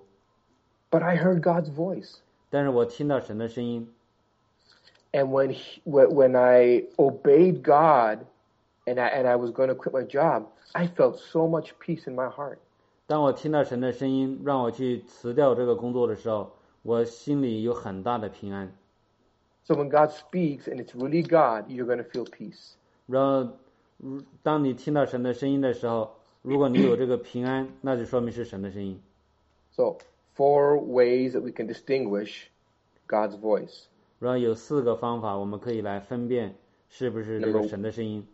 [0.90, 2.16] But I heard God's voice.
[2.48, 3.92] 但是我听到神的声音，
[5.14, 8.26] And when, he, when when I obeyed God
[8.86, 12.06] and I, and I was going to quit my job, I felt so much peace
[12.06, 12.58] in my heart.
[13.08, 16.52] 当我听到神的声音，让我去辞掉这个工作的时候，
[16.82, 18.72] 我心里有很大的平安。
[19.64, 22.74] So when God speaks and it's really God, you're going to feel peace.
[23.06, 23.56] 然后，
[23.98, 26.12] 如当你听到神的声音的时候，
[26.42, 29.00] 如果你有这个平安，那就说明是神的声音。
[29.72, 29.98] So
[30.36, 32.44] four ways that we can distinguish
[33.08, 33.86] God's voice.
[34.18, 36.56] 然后有四个方法，我们可以来分辨
[36.88, 38.26] 是不是这个 Number- 神的声音。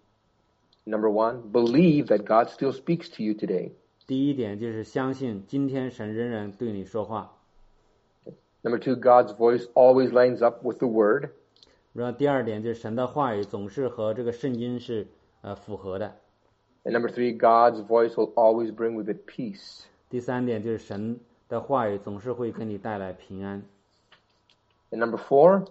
[0.84, 3.72] Number one, believe that God still speaks to you today.
[4.06, 7.36] 第一点就是相信今天神仍然对你说话。
[8.62, 11.30] Number two, God's voice always lines up with the Word.
[11.92, 15.08] 然后第二点就是神的话语总是和这个圣经是
[15.40, 16.16] 呃符合的。
[16.84, 19.84] And number three, God's voice will always bring with it peace.
[20.08, 21.18] 第三点就是神
[21.48, 23.64] 的话语总是会给你带来平安。
[24.90, 25.66] And number four,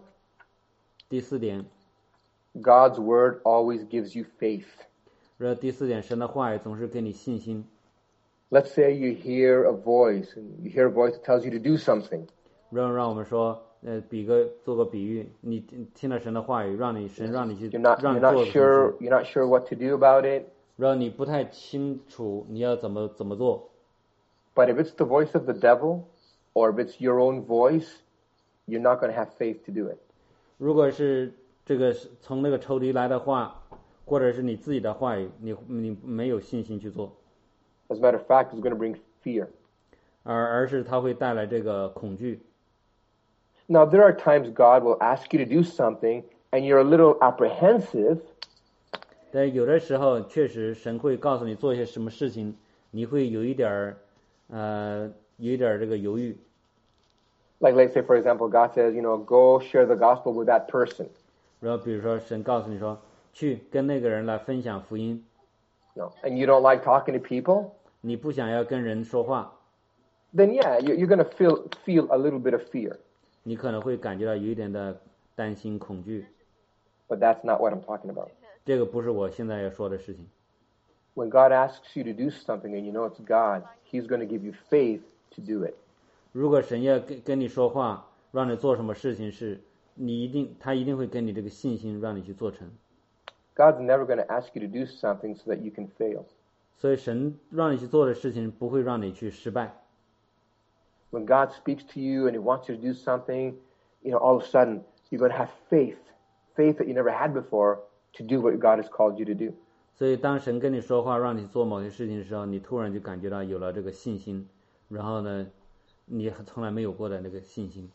[1.09, 1.65] 第四点，
[2.53, 4.65] God's Word always gives you faith.
[5.37, 7.65] 然后第四点，神的话语总是给你信心。
[8.49, 11.59] Let's say you hear a voice and you hear a voice that tells you to
[11.59, 12.27] do something.
[12.69, 19.75] 让让我们说，呃，比个做个比喻，你听听了神的话语，让你神让你去 You're not 让 you're 你做 not 的事 sure 情， you're not sure what to
[19.75, 20.45] do about it.
[20.77, 23.69] 让你不太清楚你要怎么怎么做。
[24.53, 26.03] But if it's the voice of the devil
[26.53, 27.87] or if it's your own voice,
[28.69, 29.97] you're not going to have faith to do it.
[30.57, 31.33] 如果是
[31.65, 33.63] 这个是从那个仇敌来的话，
[34.05, 37.11] 或者是你自己的话语，你你没有信心去做，
[37.89, 39.47] As a matter of fact, it's going to bring fear.
[40.23, 42.41] 而而是它会带来这个恐惧。
[43.67, 47.17] Now, there are times God will ask you to do something and you're a little
[47.19, 48.19] apprehensive,
[49.31, 52.55] 但有的时候确实神会告诉你做一些什么事情，
[52.91, 53.97] 你会有一点儿，
[54.49, 56.37] 呃，有一点儿这个犹豫。
[57.59, 60.67] like let's say, for example, God says, you know, go share the gospel with that
[60.67, 61.07] person.
[61.61, 62.99] 然后比如说神告诉你说，
[63.33, 65.23] 去跟那个人来分享福音，
[65.95, 67.71] You know, and you don't like talking to people,
[68.01, 69.53] 你不想要跟人说话，
[70.35, 72.97] then yeah, you- you're going to feel feel a little bit of fear.
[73.43, 74.99] 你可能会感觉到有一点的
[75.35, 76.25] 担心恐惧。
[77.07, 78.29] But that's not what I'm talking about.
[78.65, 80.27] 这个不是我现在要说的事情。
[81.15, 84.25] When God asks you to do something and you know it's God, He's going to
[84.25, 85.01] give you faith
[85.35, 85.75] to do it.
[86.32, 89.60] 如果神要跟跟你说话，让你做什么事情是，
[89.94, 92.70] 你一定他一定会给你这个信心，让你去做成。
[93.56, 96.24] God's never going to ask you to do something so that you can fail.
[96.76, 99.76] 所以神让你去做的事情，不会让你去失败。
[101.10, 103.56] When God speaks to you and He wants you to do something,
[104.00, 105.98] you know, all of a sudden you're going to have faith,
[106.54, 107.80] faith that you never had before
[108.12, 109.52] to do what God has called you to do.
[109.92, 114.48] 所以当神跟你说话，让你做某些事情的时候，你突然就感觉到有了这个信心，
[114.88, 115.46] 然后呢，
[116.09, 117.89] 你从来没有过的那个信心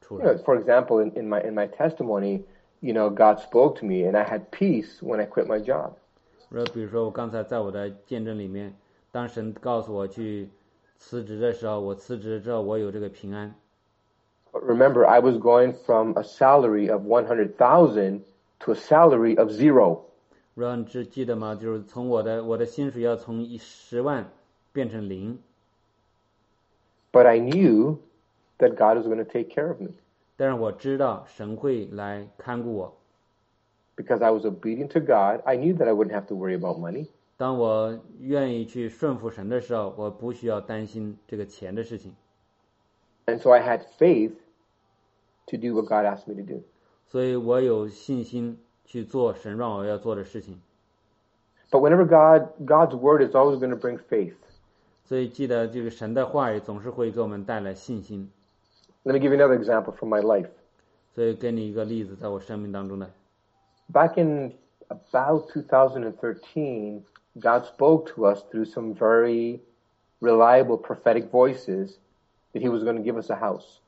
[0.00, 2.42] 出 You 来 know, for example, in, in my in my testimony,
[2.80, 5.92] you know, God spoke to me and I had peace when I quit my job.
[6.50, 8.74] 然后比如说我刚才在我的见证里面，
[9.10, 10.48] 当神告诉我去
[10.98, 13.54] 辞职的时候，我辞职之后我有这个平安。
[14.50, 18.20] But remember, I was going from a salary of 100,000
[18.60, 20.04] to a salary of zero.
[20.54, 21.54] 然后你只记得吗？
[21.54, 24.30] 就是从我的我的薪水要从一十万
[24.72, 25.38] 变成零，
[27.12, 27.98] But I knew
[28.58, 29.94] that God was going to take care of me.
[30.36, 32.94] 但是我知道神会来看顾我。
[33.98, 36.78] because I was obedient to God, I knew that I wouldn't have to worry about
[36.78, 37.08] money.
[37.36, 42.14] 当我愿意去顺服神的时候，我不需要担心这个钱的事情，
[43.26, 44.34] And so I had faith
[45.46, 46.62] to do what God asked me to do.
[47.06, 50.60] 所以我有信心去做神让我要做的事情。
[51.70, 54.36] But whenever God, God's word is always going to bring faith.
[55.04, 58.30] 所以记得这个神的话语总是会给我们带来信心。
[59.04, 60.48] Let me give you another example from my life.
[61.14, 63.10] 所以给你一个例子，在我生命当中的，
[63.92, 64.52] Back in
[64.88, 67.02] about 2013,
[67.40, 69.60] God spoke to us through some very
[70.20, 71.96] reliable prophetic voices
[72.52, 73.78] that He was going to give us a house.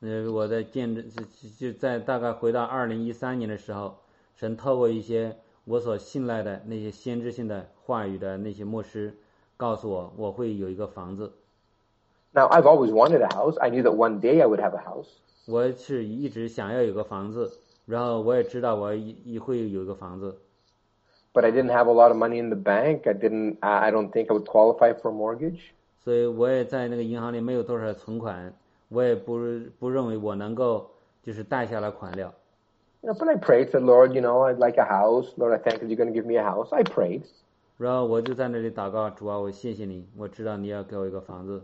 [0.00, 3.98] 呃，我在见证就就在大概回到二零一三年的时候，
[4.34, 9.14] 神透过一些我所信赖的那些先知性的话语的那些牧师，
[9.58, 11.32] 告诉我我会有一个房子。
[12.32, 13.56] Now, I've always wanted a house.
[13.58, 15.08] I knew that one day I would have a house.
[15.46, 20.36] 我是一直想要有个房子，然后我也知道我也也会有一个房子，
[21.32, 23.08] But I didn't have a lot of money in the bank.
[23.08, 25.60] I didn't, I I don't think I would qualify for a mortgage.
[26.02, 28.52] 所以我也在那个银行里没有多少存款，
[28.88, 29.38] 我也不
[29.78, 30.90] 不认为我能够
[31.22, 32.34] 就是贷下来款了。
[33.02, 35.28] You know, but I prayed, said, Lord, you know, I'd like a house.
[35.36, 36.72] Lord, I thank you you're going to give me a house.
[36.72, 37.22] I prayed.
[37.78, 41.62] 然后我就在那里祷告，主啊，我谢谢你，我知道你要给我一个房子。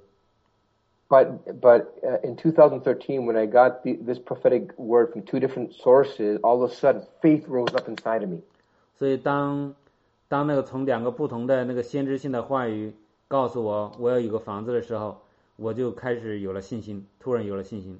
[1.09, 5.72] But but uh, in 2013, when I got the, this prophetic word from two different
[5.74, 8.43] sources, all of a sudden faith rose up inside of me.
[8.97, 9.74] 所以当
[10.28, 12.93] 当那个从两个不同的那个先知性的话语
[13.26, 15.18] 告诉我我要有个房子的时候，
[15.57, 17.99] 我就开始有了信心，突然有了信心。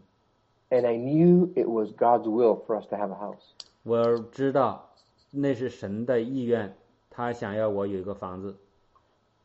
[0.71, 3.43] And I knew it was God's will for us to have a house.
[3.83, 4.91] 我知道
[5.33, 6.77] 那是神的意愿，
[7.15, 8.57] 他想要我有一个房子。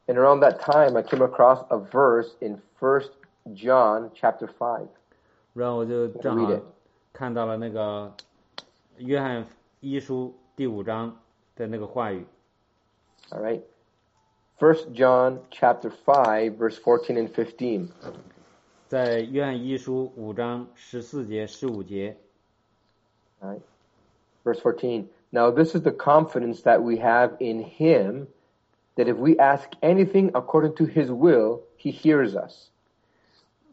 [0.08, 3.10] And around that time, I came across a verse in First
[3.54, 4.88] John chapter five.
[5.54, 6.64] 然后我就正 Read 好 it.
[7.14, 8.14] 看到了那个
[8.98, 9.48] 约翰
[9.80, 11.18] 一书第五章
[11.56, 12.26] 的那个话语，
[13.30, 13.62] All right.
[14.60, 17.90] First John chapter five, verse fourteen and fifteen.
[18.88, 22.18] 在约翰一书五章十四节、十五节。
[23.42, 23.62] All right.
[24.44, 25.08] Verse 14.
[25.32, 28.28] Now this is the confidence that we have in him
[28.96, 32.70] that if we ask anything according to his will, he hears us.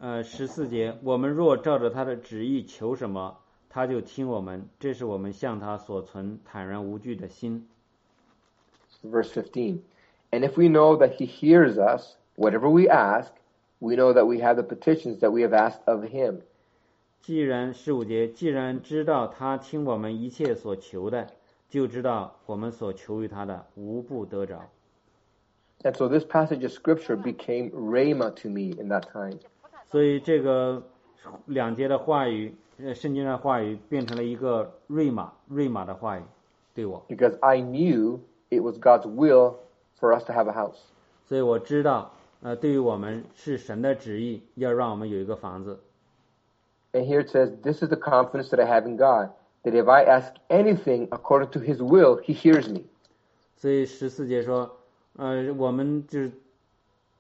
[0.00, 3.38] 呃，十四节，我们若照着他的旨意求什么，
[3.68, 7.68] 他就听我们，这是我们向他所存坦然无惧的心。
[9.04, 9.78] Verse 15.
[10.32, 13.30] And if we know that he hears us, whatever we ask,
[13.78, 16.40] we know that we have the petitions that we have asked of him.
[17.20, 21.28] 既然十五节，既然知道他听我们一切所求的，
[21.69, 24.61] 就知道我们所求于他的无不得着。
[25.83, 29.39] And so this passage of scripture became Rhema to me in that time.
[29.89, 30.83] 所以这个
[31.45, 36.23] 两节的话语，呃，圣经的话语变成了一个瑞玛瑞玛的话语，
[36.73, 37.05] 对我。
[37.07, 39.55] Because I knew it was God's will
[39.99, 40.79] for us to have a house.
[41.25, 42.11] 所以我知道，
[42.41, 45.79] 呃，对于我们是神的旨意，要让我们有一个房子。
[46.93, 49.29] And here it says, "This is the confidence that I have in God,
[49.66, 52.84] that if I ask anything according to his will, he hears me.
[53.56, 54.78] 所以十四节说，
[55.16, 56.32] 呃，我们就是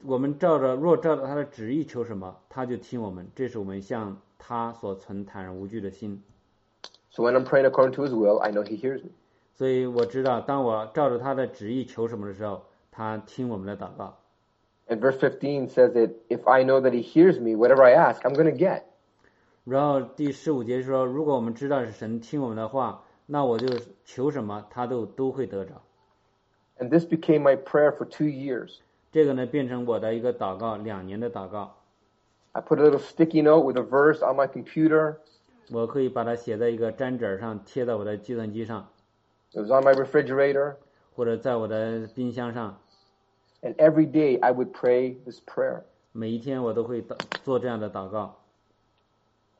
[0.04, 3.28] 我们照着若照着他的旨意求什么，他就听我们。
[3.34, 6.22] 这是我们向他所存坦然无惧的心。
[7.10, 9.10] So when I'm praying according to his will, I know he hears me.
[9.54, 14.18] 所以我知道，当我照着他的旨意求什么的时候，他听我们的祷告。
[14.88, 18.22] And verse 15 says that if I know that he hears me, whatever I ask,
[18.24, 18.82] I'm going to get.
[19.69, 23.67] 然后第十五节说，如果我们知道是神听我们的话，那我就
[24.05, 25.81] 求什么，他都都会得着。
[26.79, 28.77] And this became my prayer for two years.
[29.11, 31.75] 这个呢，变成我的一个祷告，两年的祷告。
[32.53, 35.17] I put a little sticky note with a verse on my computer.
[35.69, 38.87] 我可以把它写在一个粘纸上，贴在我的计算机上
[39.51, 40.75] ，It was on my refrigerator.
[41.13, 42.79] 或者在我的冰箱上。
[43.61, 45.81] And every day I would pray this prayer.
[46.13, 48.37] 每一天我都会祷做这样的祷告。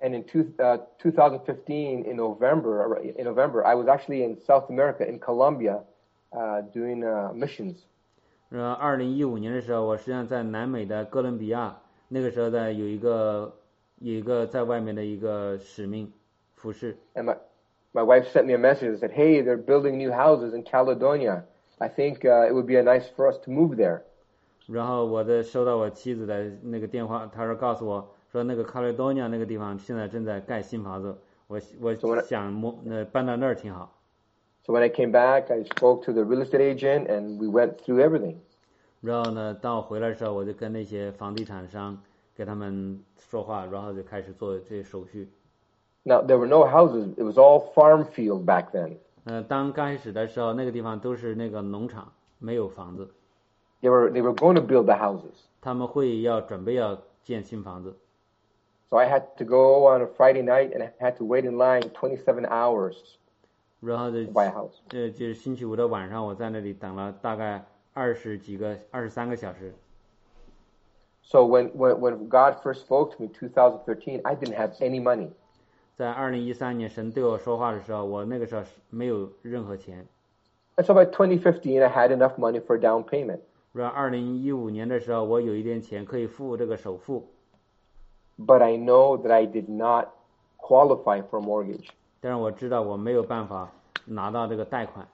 [0.00, 5.06] And in two, uh, 2015, in November, in November, I was actually in South America,
[5.08, 5.84] in Colombia,
[6.32, 7.84] uh, doing uh, missions.
[8.48, 13.54] 然后，二零一五年的时候，我实际上在南美的哥伦比亚，那个时候在有一个
[14.00, 16.12] 有一个在外面的一个使命
[16.56, 16.96] 服饰。
[17.14, 17.36] And my,
[17.92, 21.44] my wife sent me a message that said, hey, they're building new houses in Caledonia.
[21.78, 24.02] I think uh, it would be a nice for us to move there.
[24.66, 31.16] 然后我的收到我妻子的那个电话，她说告诉我 说那个卡雷多尼亚那个地方现在正在盖新房子，
[31.46, 33.92] 我我 So when I- 想摸呃搬到那儿挺好。
[34.64, 37.76] So when I came back, I spoke to the real estate agent and we went
[37.78, 38.36] through everything.
[39.00, 42.00] 然后呢，当我回来的时候，我就跟那些房地产商
[42.36, 45.28] 给他们说话，然后就开始做这些手续。
[46.04, 47.12] Now, there were no houses.
[47.16, 48.98] It was all farm field back then.
[49.24, 53.10] 呃，当刚开始的时候，那个地方都是那个农场，没有房子，
[53.80, 55.34] They were they were going to build the houses.
[55.60, 57.96] 他们会要准备要建新房子，
[58.90, 61.56] So I had to go on a Friday night and I had to wait in
[61.56, 62.96] line 27 hours
[63.80, 64.74] 然后 to 就 buy a house.
[64.88, 67.64] 这就是星期五的晚上，我在那里等了大概
[67.94, 69.74] 二十几个、二十三个小时。
[71.24, 75.30] So when, when, when God first spoke to me, 2013, I didn't have any money.
[75.96, 80.06] 在二零一三年神对我说话的时候，我那个时候是没有任何钱。
[80.76, 83.40] And so by 2015, I had enough money for a down payment.
[83.72, 87.28] 然后二零一五年的时候，我有一点钱可以付这个首付，
[88.38, 90.08] But I know that I did not
[90.58, 91.88] qualify for a mortgage.
[92.20, 93.70] 但是我知道我没有办法
[94.06, 95.06] 拿到这个贷款，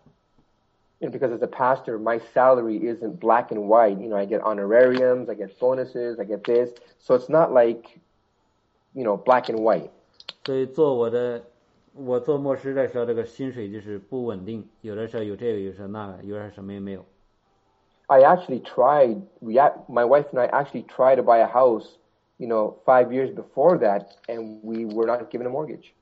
[1.00, 3.98] You know, because as a pastor, my salary isn't black and white.
[4.00, 6.70] You know, I get honorariums, I get bonuses, I get this.
[6.98, 8.00] So it's not like,
[8.94, 9.90] you know, black and white.
[10.44, 11.42] 所以做我的
[11.94, 17.04] 我做牧师的时候，这个薪水就是不稳定，有的时候有这个，有时候那个，有的时候什么也没有。
[18.06, 21.86] I actually tried, we, ac- my wife and I actually tried to buy a house,
[22.42, 25.92] you know, five years before that, and we were not given a mortgage.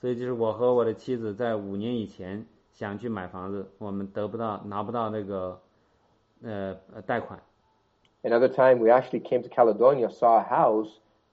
[0.00, 5.60] 所以就是我和我的妻子在五年以前想去买房子，我们得不到拿不到那个
[6.42, 7.38] 呃呃贷款。
[8.22, 10.88] Another time, we actually came to Caledonia, saw a house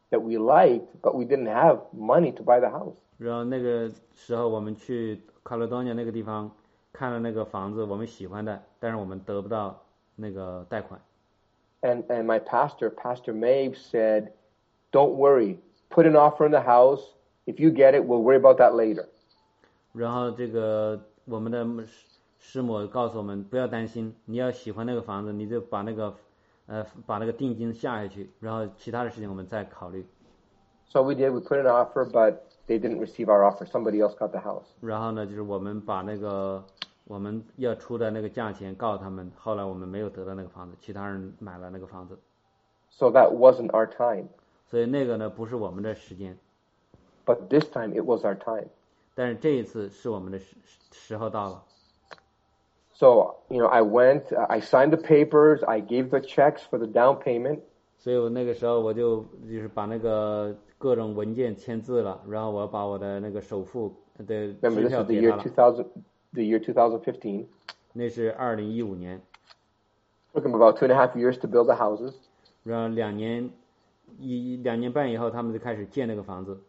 [0.09, 2.95] that we liked, but we didn't have money to buy the house.
[3.17, 6.51] 然后那个时候我们去卡罗多尼亚那个地方
[6.93, 9.81] 看了那个房子，我们喜欢的，但是我们得不到
[10.15, 10.99] 那个贷款。
[11.81, 14.31] And, and my pastor, Pastor Maeve, said,
[14.91, 15.59] Don't worry,
[15.89, 17.01] put an offer in the house.
[17.45, 19.07] If you get it, we'll worry about that later.
[19.93, 22.07] 然后这个我们的师
[22.39, 26.15] 师母告诉我们不要担心，你要喜欢那个房子，你就把那个
[26.67, 30.05] 呃把那个定金下下去，然后其他的事情我们再考虑。
[30.89, 33.65] So we did, we put in an offer, but they didn't receive our offer.
[33.65, 34.65] Somebody else got the house.
[34.79, 36.63] 然后呢，就是我们把那个
[37.05, 42.17] 我们要出的那个价钱告诉他们，后来我们没有得到那个房子，其他人买了那个房子，
[42.89, 44.29] So that wasn't our time.
[44.71, 46.35] 所以那个呢不是我们的时间，
[47.25, 48.67] But this time, it was our time.
[49.15, 50.55] 但是这一次是我们的时
[50.91, 51.63] 时候到了。
[52.93, 56.77] So, you know, I went, uh, I signed the papers, I gave the checks for
[56.79, 57.59] the down payment,
[57.97, 63.93] 所以我那个时候我就就是把那个各种文件签字了，然后我把我的那个首付
[64.25, 65.43] 的 Remember, 支 this 票 is the 给 year 他了。
[65.43, 65.85] 2000,
[66.33, 67.45] the year 2015.
[67.93, 69.21] 那是二零一五年，
[70.33, 72.13] Took them about two and a half years to build the houses.
[72.63, 73.49] 然后两年
[74.18, 76.60] 一两年半以后，他们就开始建那个房子。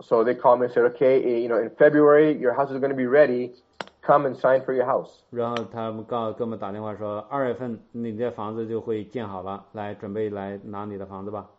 [0.00, 2.78] So they called me and said, okay, eh, you know, in February, your house is
[2.78, 3.52] going to be ready.
[4.00, 5.10] Come and sign for your house.
[5.30, 11.50] 然后他们告给我们打电话说，二月份你的房子就会建好了，来准备来拿你的房子吧。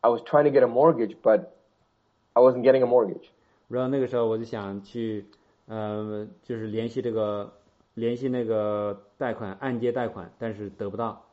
[0.00, 1.46] I was trying to get a mortgage, but
[2.32, 3.26] I wasn't getting a mortgage.
[3.68, 5.26] 然后那个时候我就想去，
[5.66, 7.52] 呃，就是联系这个
[7.94, 11.25] 联系那个贷款按揭贷款，但是得不到。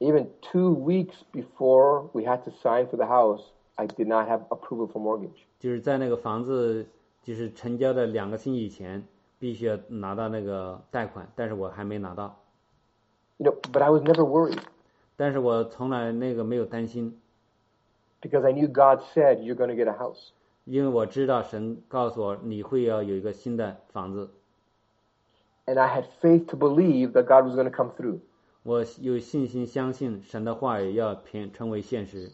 [0.00, 3.42] Even two weeks before we had to sign for the house,
[3.76, 5.46] I did not have approval for mortgage.
[5.60, 6.86] 就是在那个房子
[7.22, 9.06] 就是成交的两个星期以前，
[9.38, 12.36] 必须要拿到那个贷款，但是我还没拿到。
[13.38, 14.58] You know, but I was never worried
[15.16, 17.16] 但是我从来那个没有担心，
[18.20, 20.30] because I knew God said you're going to get a house.
[20.64, 24.30] 因为我知道神告诉我你会要有一个新的房子，
[25.66, 28.18] And I had faith to believe that God was going to come through.
[28.66, 32.30] 我有信心相信神的话语要变成为现实。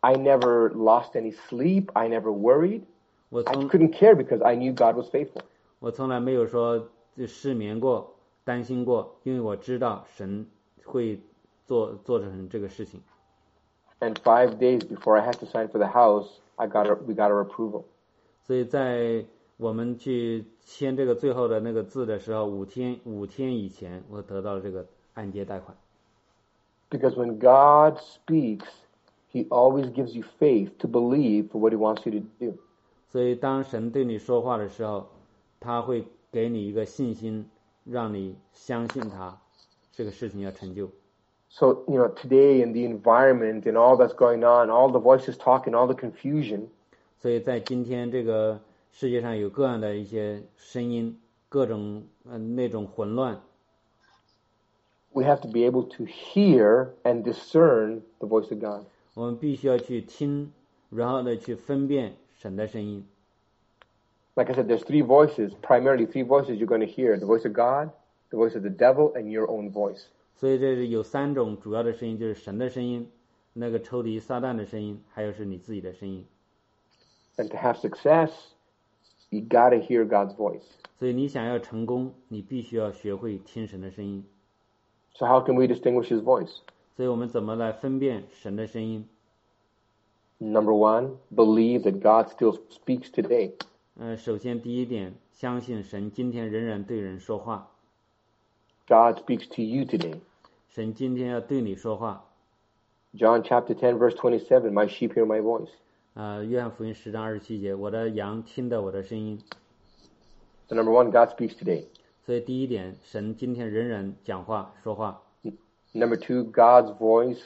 [0.00, 1.86] I never lost any sleep.
[1.92, 2.82] I never worried.
[3.28, 5.42] 我 I 从 couldn't care because I knew God was faithful.
[5.80, 10.46] 我从来没有说就失眠过、担心过，因为我知道神
[10.84, 11.20] 会
[11.64, 13.02] 做做成这个事情。
[13.98, 17.14] And five days before I had to sign for the house, I got a, we
[17.14, 17.84] got our approval.
[18.46, 19.24] 所以在
[19.60, 25.76] 我们去签这个最后的那个字的时候，五天五天以前，我得到了这个按揭贷款。
[26.90, 28.66] Because when God speaks,
[29.32, 32.58] He always gives you faith to believe for what He wants you to do.
[33.08, 35.08] 所以当神对你说话的时候，
[35.58, 37.48] 他会给你一个信心，
[37.84, 39.40] 让你相信他
[39.92, 40.90] 这个事情要成就。
[41.48, 45.36] So, you know, today in the environment and all that's going on, all the voices
[45.38, 46.68] talking, all the confusion,
[47.18, 48.60] 所以在今天这个
[48.92, 51.18] 世界上有各样的一些声音，
[51.48, 53.40] 各种嗯、呃、那种混乱，
[55.12, 58.86] we have to be able to hear and discern the voice of God.
[59.14, 60.52] 我们必须要去听，
[60.90, 63.06] 然后呢去分辨神的声音。
[64.34, 67.46] Like I said, there's three voices, primarily three voices you're going to hear the voice
[67.46, 67.90] of God,
[68.28, 70.04] the voice of the devil, and your own voice.
[70.34, 73.10] 所以这是有三种主要的声音，就是神的声音，
[73.54, 76.26] 那个仇敌撒旦的声音，还有是你自己的声音。
[77.38, 78.30] And to have success,
[79.30, 80.64] you got to hear God's voice.
[80.98, 84.24] 所以你想要成功，你必须要学会听神的声音。
[85.14, 86.58] So how can we distinguish His voice?
[86.96, 89.08] 所以我们怎么来分辨神的声音？
[90.38, 93.52] Number one, believe that God still speaks today.
[93.98, 97.70] 呃，首先第一点，相信神今天仍然对人说话，
[98.86, 100.20] God speaks to you today.
[100.68, 102.26] 神今天要对你说话。
[103.14, 105.70] John chapter 10 verse 27, my sheep hear my voice.
[106.14, 109.38] 呃，约翰福音十章二十七节，我的羊听到我的声音。
[110.68, 111.86] So number one, God speaks today.
[112.24, 115.22] 所以第一点，神今天仍然讲话说话。
[115.92, 117.40] Number two, God's voice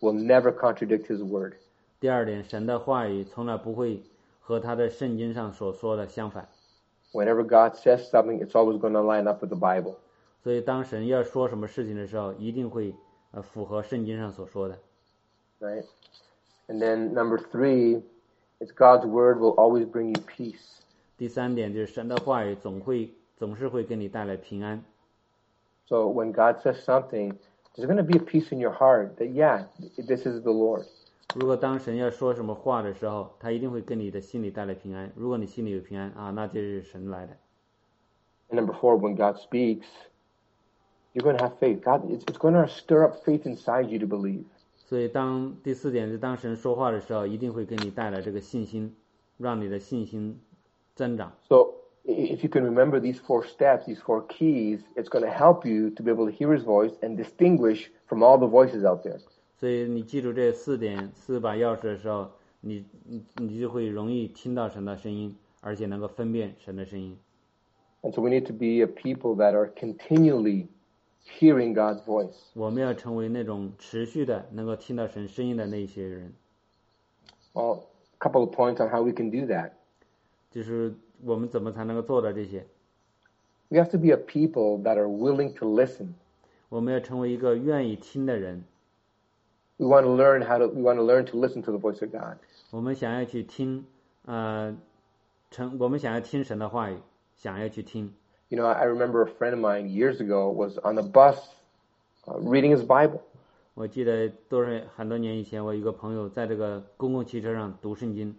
[0.00, 1.54] will never contradict His word.
[2.00, 4.02] 第二点，神的话语从来不会
[4.40, 6.48] 和他的圣经上所说的相反。
[7.12, 9.96] Whenever God says something, it's always going to line up with the Bible.
[10.42, 12.94] 所以当神要说什么事情的时候，一定会
[13.30, 14.78] 呃符合圣经上所说的。
[15.60, 15.84] Right?
[16.68, 18.02] And then number three,
[18.60, 20.80] it's God's word will always bring you peace.
[21.16, 24.82] 第三点就是神的话语总会总是会给你带来平安。
[25.86, 27.34] So when God says something,
[27.76, 30.86] there's going to be a peace in your heart that, yeah, this is the Lord.
[31.34, 35.12] 如果当神要说什么话的时候，他一定会跟你的心里带来平安。
[35.14, 37.36] 如果你心里有平安啊，那就是神来的。
[38.50, 39.86] And number four, when God speaks,
[41.12, 41.82] you're going to have faith.
[41.82, 44.44] God, it's, it's going to stir up faith inside you to believe.
[44.88, 48.94] 所以当第四点是当神说话的时候，一定会给你带来这个信心，
[49.38, 50.38] 让你的信心
[50.94, 51.32] 增长。
[51.48, 51.74] So
[52.04, 55.66] i- if you can remember these four steps, these four keys, it's going to help
[55.66, 59.02] you to be able to hear His voice and distinguish from all the voices out
[59.02, 59.20] there.
[59.58, 62.30] 所以你记住这四点四把钥匙的时候，
[62.60, 67.16] 你你你就会容易听到神的声音，而且能够分辨神的声音。
[68.02, 70.66] And so we need to be a people that are continually
[71.38, 72.34] hearing God's voice.
[72.54, 76.32] 我们要成为那种持续的能够听到神声音的那些人。
[77.52, 77.84] Well,
[78.18, 79.72] a couple of points on how we can do that.
[80.50, 82.66] 就是我们怎么才能够做到这些？
[83.68, 86.14] We have to be a people that are willing to listen.
[86.68, 88.64] 我们要成为一个愿意听的人。
[89.76, 92.00] We want to learn how to, we want to learn to listen to the voice
[92.00, 92.38] of God.
[92.70, 93.84] 我们想要去听，
[94.24, 94.76] 呃，
[95.50, 96.98] 成我们想要听神的话语，
[97.36, 98.14] 想要去听。
[98.48, 101.36] You know, I remember a friend of mine years ago was on the bus
[102.28, 103.20] uh, reading his Bible.
[103.74, 108.36] 我记得多少很多年以前，我有一个朋友在这个公共汽车上读圣经，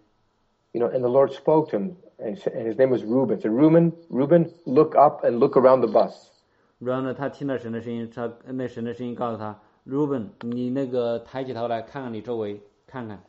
[0.72, 3.38] You know, and the Lord spoke to him, and, s- and his name was Reuben.
[3.40, 6.30] Said, Reuben, Reuben, look up and look around the bus.
[6.78, 13.22] 然后呢，他听到神的声音，他那神的声音告诉他，Ruben，你那个抬起头来看看你周围，看看。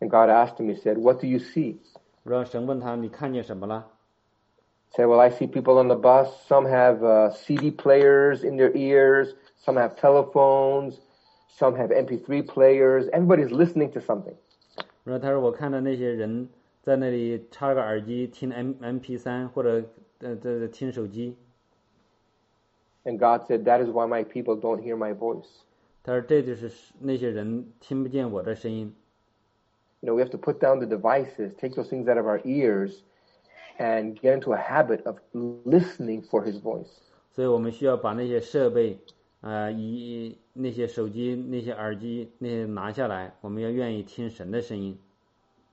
[0.00, 1.76] And God asked him, He said, What do you see?
[2.24, 3.86] 然后神问他，你看见什么了？
[4.94, 6.28] Said, Well, I see people on the bus.
[6.46, 9.34] Some have uh, CD players in their ears.
[9.64, 10.98] Some have telephones.
[11.48, 13.08] Some have MP3 players.
[13.12, 14.34] Everybody's listening to something.
[15.04, 16.48] 然后他说，我看到那些人
[16.82, 19.84] 在那里插个耳机听 M M P 三或者
[20.20, 21.36] 呃这这听手机。
[23.04, 25.46] And God said, That is why my people don't hear my voice.
[26.02, 28.94] 他说这就是那些人听不见我的声音。
[30.00, 32.40] You know, we have to put down the devices, take those things out of our
[32.44, 33.02] ears,
[33.78, 36.90] and get into a habit of listening for His voice.
[37.32, 38.98] 所以我们需要把那些设备，
[39.40, 44.98] 呃，以那些手机、那些耳机那些拿下来，我们要愿意听神的声音。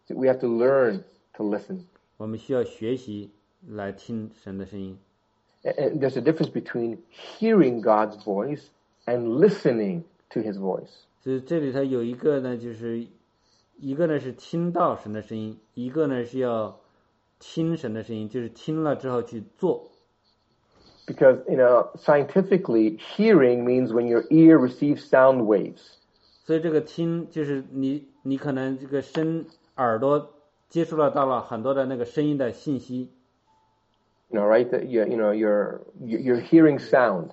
[0.08, 1.82] We have to learn to listen.
[2.18, 3.32] 我们需要学习
[3.68, 4.98] 来听神的声音。
[5.64, 8.68] And- And there's a difference between hearing God's voice
[9.06, 11.04] and listening to His voice.
[11.20, 13.06] 所以这里头有一个呢，就是
[13.78, 16.80] 一个呢是听到神的声音，一个呢是要
[17.42, 19.92] 听神的声音，就是听了之后去做。
[21.06, 25.82] Because, you know, scientifically, hearing means when your ear receives sound waves.
[26.46, 29.46] 所以这个听就是你你可能这个声
[29.76, 30.34] 耳朵
[30.70, 33.10] 接触了到了很多的那个声音的信息，
[34.30, 34.70] You know, right?
[34.70, 37.30] That you, you know, you're you're hearing sound.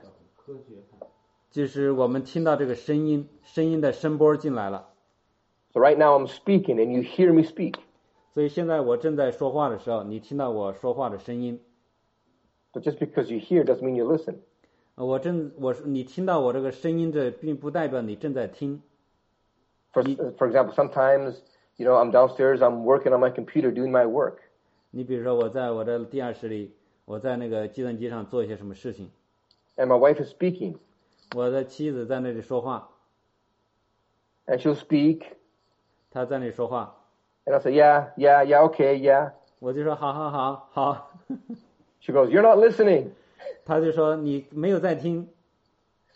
[1.51, 4.89] 就是我们听到这个声音，声音的声波进来了。
[5.73, 7.75] So right now I'm speaking and you hear me speak.
[8.39, 11.61] 所以现在我正在说话的时候，你听到我说话的声音，
[12.73, 14.37] But just because you hear doesn't mean you listen.
[14.97, 18.83] 呃我正我是你听到我这个声音，这并不代表你正在听。
[19.93, 20.03] For
[20.37, 21.37] for example, sometimes
[21.77, 24.39] you know I'm downstairs, I'm working on my computer doing my work,
[24.91, 26.73] 你比如说我在我的地下室里，
[27.05, 29.11] 我在那个计算机上做一些什么事情，
[29.77, 30.79] and my wife is speaking,
[31.37, 32.91] 我的妻子在那里说话，
[34.47, 35.23] and she'll speak,
[36.11, 36.98] 她在那里说话，
[37.49, 39.33] and I'll say, yeah, yeah, yeah, okay, yeah.
[39.59, 41.11] 我就说好好好好，
[42.01, 43.11] She goes, you're not listening.
[43.65, 45.29] 她就说你没有在听，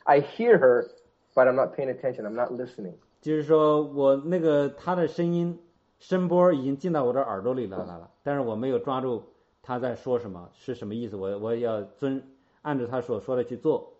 [0.04, 0.88] I hear her,
[1.34, 2.26] but I'm not paying attention.
[2.26, 2.94] I'm not listening.
[3.20, 5.58] 就是说我那个她的声音
[5.98, 9.24] 声波已经进到我的耳朵里来了了，但是我没有抓住
[9.62, 12.22] 他在说什么，是什么意思，我我要遵
[12.62, 13.94] 按照他所说的去做。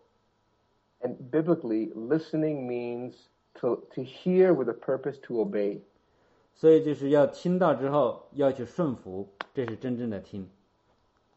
[1.01, 3.15] And biblically, listening means
[3.61, 5.81] to, to hear with a purpose to obey.
[6.56, 10.48] 所以就是要听到之后要去顺服，这是真正的听。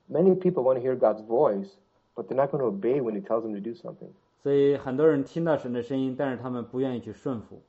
[0.08, 1.70] Many people want to hear God's voice,
[2.14, 4.10] but they're not going to obey when He tells them to do something.
[4.42, 7.62] 所以很多人听到神的声音，但是他们不愿意去顺服。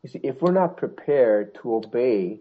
[0.00, 2.40] You see, if we're not prepared to obey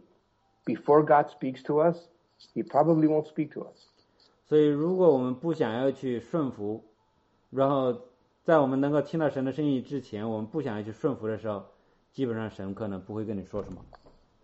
[0.66, 2.08] before God speaks to us,
[2.56, 3.90] He probably won't speak to us.
[4.48, 6.84] 所以如果我们不想要去顺服，
[7.52, 7.96] 然后
[8.44, 11.66] 在我们能够听到神的声音之前，我们不想要去顺服的时候，
[12.12, 13.86] 基本上神可能不会跟你说什么。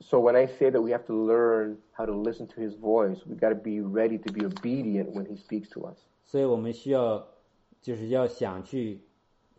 [0.01, 3.19] So when I say that we have to learn how to listen to His voice,
[3.25, 5.97] we got to be ready to be obedient when He speaks to us.
[6.25, 7.29] 所以我们需要
[7.81, 9.01] 就是要想去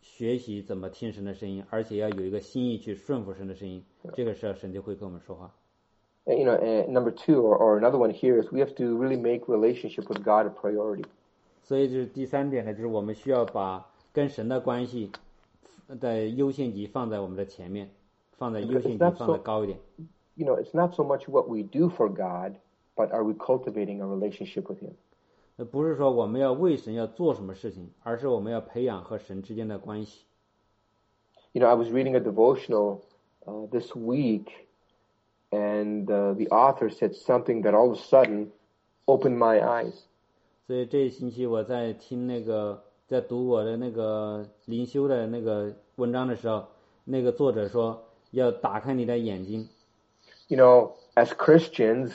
[0.01, 3.83] 学习怎么听神的声音，而且要有一个心意去顺服神的声音。
[4.13, 5.49] 这个时候神就会跟我们说话。
[6.25, 8.97] And, you know, and number two, or, or another one here is we have to
[8.97, 11.05] really make relationship with God a priority.
[11.63, 15.09] 所以就是第三点呢，就是我们需要把跟神的关系
[15.99, 17.89] 的优先级放在我们的前面，
[18.37, 19.79] 放在优先级 That's 放的 so- 高一点。
[20.37, 22.55] You know, it's not so much what we do for God,
[22.95, 24.93] but are we cultivating a relationship with Him?
[25.55, 30.25] 那不是说我们要为神要做什么事情，而是我们要培养和神之间的关系。
[31.51, 33.01] You know, I was reading a devotional
[33.45, 34.47] uh, this week,
[35.51, 38.47] and uh, the author said something that all of a sudden
[39.05, 39.93] opened my eyes.
[40.65, 46.65] 所以这一星期我在听那个，在读我的那个灵修的那个文章的时候，
[47.03, 49.69] 那个作者说要打开你的眼睛。
[50.47, 52.11] You know, as Christians,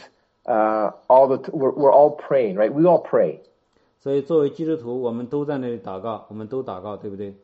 [0.47, 2.73] uh, all the t- we're, we're all praying, right?
[2.73, 3.41] We all pray.
[4.01, 7.35] 所以作为基督徒，我们都在那里祷告，我们都祷告，对不对？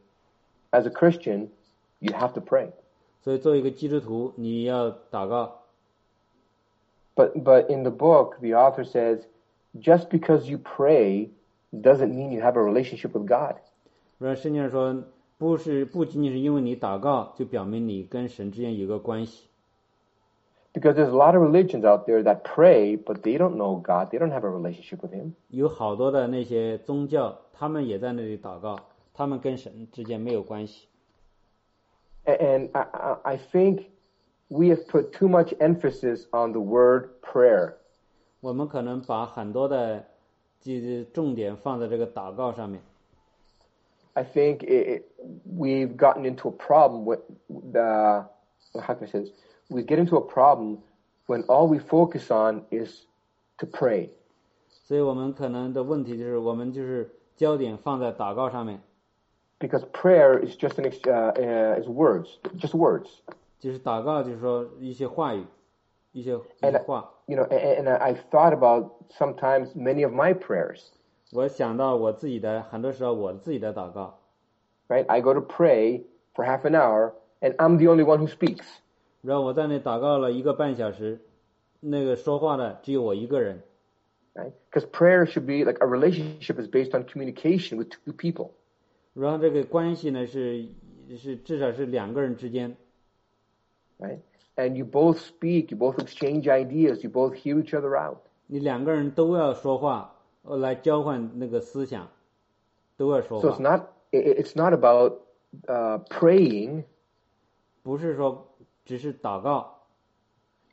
[0.70, 1.48] As a Christian,
[1.98, 2.70] you have to pray.
[3.22, 5.62] 所以作为一个基督徒，你要祷告。
[7.16, 9.22] But but in the book, the author says,
[9.76, 11.30] just because you pray
[11.72, 13.56] doesn't mean you have a relationship with God.
[14.18, 15.04] 然后圣经上说，
[15.38, 19.47] 不是不仅仅是因为你祷告，就表明你跟神之间有个关系。
[20.78, 24.10] Because there's a lot of religions out there that pray, but they don't know God.
[24.10, 25.34] They don't have a relationship with Him.
[25.48, 28.76] 有好多的那些宗教，他们也在那里祷告，
[29.14, 30.88] 他们跟神之间没有关系。
[32.24, 33.84] A- And I, I I think
[34.48, 37.74] we have put too much emphasis on the word prayer.
[38.40, 40.04] 我们可能把很多的
[40.60, 42.80] 这重点放在这个祷告上面。
[44.14, 45.02] I think it, it,
[45.46, 48.26] we've gotten into a problem with the
[48.74, 49.30] how can I say this?
[49.68, 50.78] We get into a problem
[51.26, 53.06] when all we focus on is
[53.58, 54.10] to pray.
[54.68, 58.80] 所以我们可能的问题就是，我们就是焦点放在祷告上面，
[59.58, 63.08] Because prayer is just an ex- uh, uh, is words, just words.
[63.58, 65.44] 就是祷告就是说一些话语，
[66.12, 67.10] 一些一 And 些话。
[67.26, 70.88] you know, and, and I've thought about sometimes many of my prayers.
[71.32, 74.18] 我想到我自己的，很多时候我自己的祷告，
[74.88, 75.06] Right?
[75.06, 76.02] I go to pray
[76.34, 78.66] for half an hour, and I'm the only one who speaks.
[79.22, 81.20] 然后我在那祷告了一个半小时，
[81.80, 83.62] 那个说话的只有我一个人。
[84.34, 84.52] Right?
[84.68, 88.50] Because prayer should be like a relationship is based on communication with two people.
[89.12, 90.66] 然后这个关系呢是
[91.16, 92.76] 是至少是两个人之间，
[94.00, 94.18] Right?
[94.56, 98.18] And you both speak, you both exchange ideas, you both hear each other out.
[98.48, 102.10] 你两个人都要说话，呃来交换那个思想，
[102.96, 105.20] 都要说 So it's 话， not it- it's not about
[105.68, 106.82] uh, praying.
[107.84, 108.47] 不是说
[108.84, 109.86] 只是祷告，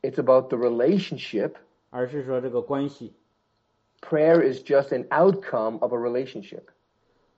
[0.02, 1.52] It's about the relationship.
[1.90, 3.12] 而是说这个关系。
[4.00, 6.62] Prayer is just an outcome of a relationship.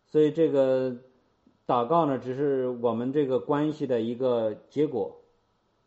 [0.07, 0.96] 所以这个
[1.66, 5.20] 祷告呢，只是我们这个关系的一个结果。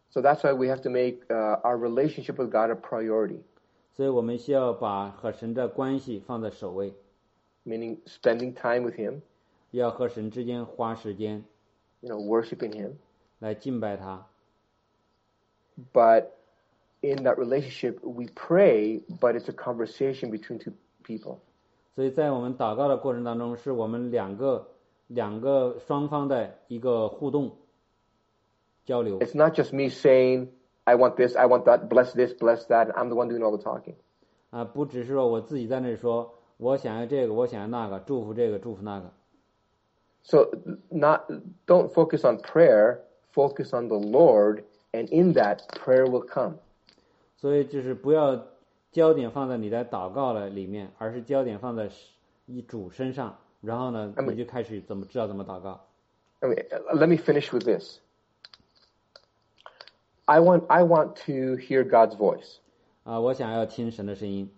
[0.09, 3.39] So that's why we have to make uh, our relationship with God a priority,
[3.93, 6.93] 所以我们需要把和神的关系放在首位，
[7.65, 9.22] meaning spending time with Him,
[9.72, 11.43] 要和神之间花时间
[12.01, 12.91] you know, worshiping Him.
[13.39, 14.28] 来敬拜他。
[15.93, 16.32] But
[17.01, 21.39] in that relationship, we pray, but it's a conversation between two people.
[21.95, 24.68] 所以在我们祷告的过程当中，是我们两个
[25.07, 27.55] 两个双方的一个互动
[28.86, 30.49] 交流， It's not just me saying,
[30.84, 33.43] I want this, I want that, bless this, bless that, and I'm the one doing
[33.43, 33.95] all the talking.
[34.49, 39.11] 啊，不只是说我自己在那里说，我想要这个，我想要那个，祝福这个，祝福那个。
[40.24, 40.49] So
[40.89, 41.30] not
[41.65, 42.99] don't focus on prayer,
[43.34, 44.63] focus on the Lord,
[44.93, 46.55] and in that prayer will come.
[47.36, 48.47] 所以就是不要
[48.91, 51.89] 焦点放在你的祷告了里面，而是焦点放在
[52.45, 55.82] 一主身上，然后呢， I mean- 你就开始怎么知道怎么祷告。
[56.39, 57.99] I mean, uh, let me finish with this.
[60.26, 62.57] I want I want to hear God's voice.
[63.03, 64.49] 啊，我想要听神的声音，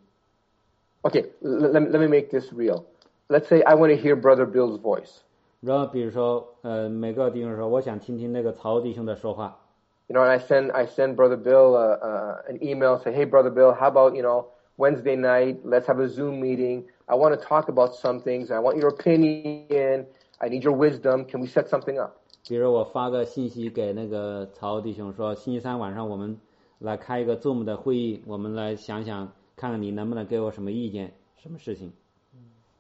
[1.04, 2.86] Okay, l- let, me- let me make this real.
[3.28, 5.20] Let's say I want to hear Brother Bill's voice.
[5.62, 9.60] 然后比如说，呃，每个弟兄说，我想听听那个曹弟兄的说话，
[10.08, 13.00] You know, and I send I send Brother Bill uh, uh, an email.
[13.04, 14.48] Say, hey, Brother Bill, how about you know
[14.78, 15.60] Wednesday night?
[15.64, 16.86] Let's have a Zoom meeting.
[17.08, 18.50] I want to talk about some things.
[18.50, 20.08] I want your opinion.
[20.42, 21.26] I need your wisdom.
[21.26, 22.16] Can we set something up?
[22.48, 26.40] 比如我发个信息给那个曹弟兄说，星期三晚上我们
[26.80, 31.94] 来开一个 Zoom 的会议，我们来想想看看你能不能给我什么意见，什么事情。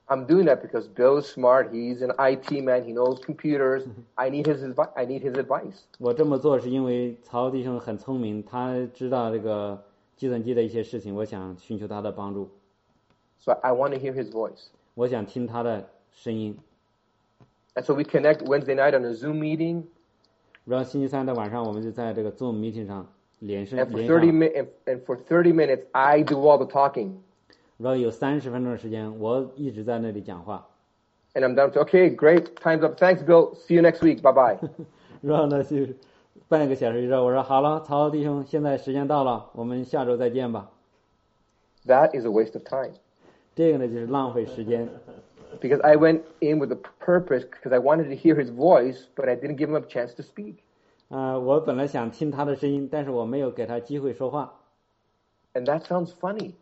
[0.07, 1.71] I'm doing that because Bill is smart.
[1.71, 2.83] He's an IT man.
[2.83, 3.83] He knows computers.
[4.15, 4.89] I need his advice.
[4.95, 5.83] I need his advice.
[5.99, 9.83] 我这么做是因为曹弟兄很聪明，他知道这个
[10.17, 12.49] 计算机的一些事情，我想寻求他的帮助，
[13.39, 14.69] So I want to hear his voice.
[14.95, 16.57] 我想听他的声音。
[17.75, 19.83] And so we connect Wednesday night on a Zoom meeting.
[20.65, 23.07] 然后星期三的晚上，我们就在这个 Zoom meeting 上
[23.39, 26.65] 连上 And for 连 30 上， mi- and, and for 30 minutes, I do all the
[26.65, 27.11] talking.
[27.77, 30.67] 然后有三十分钟的时间，我一直在那里讲话。
[31.33, 32.55] And I'm down to, okay, great.
[32.55, 32.97] Time's up.
[32.99, 33.55] Thanks, Bill.
[33.55, 34.21] See you next week.
[34.21, 34.69] Bye bye.
[35.21, 35.95] 然后呢，就是
[36.47, 40.71] 半个小时之后，我说好了，曹弟兄，现在时间到了，我们下周再见吧。
[41.85, 42.93] that is a waste of time.
[43.55, 44.89] 这个呢，就是浪费时间，
[45.61, 49.27] Because I went in with a purpose because I wanted to hear his voice, but
[49.27, 50.55] I didn't give him a chance to speak.
[51.09, 54.59] 啊、我本来想听他的声音，但是我没有给他机会说话。
[55.53, 56.53] And that sounds funny,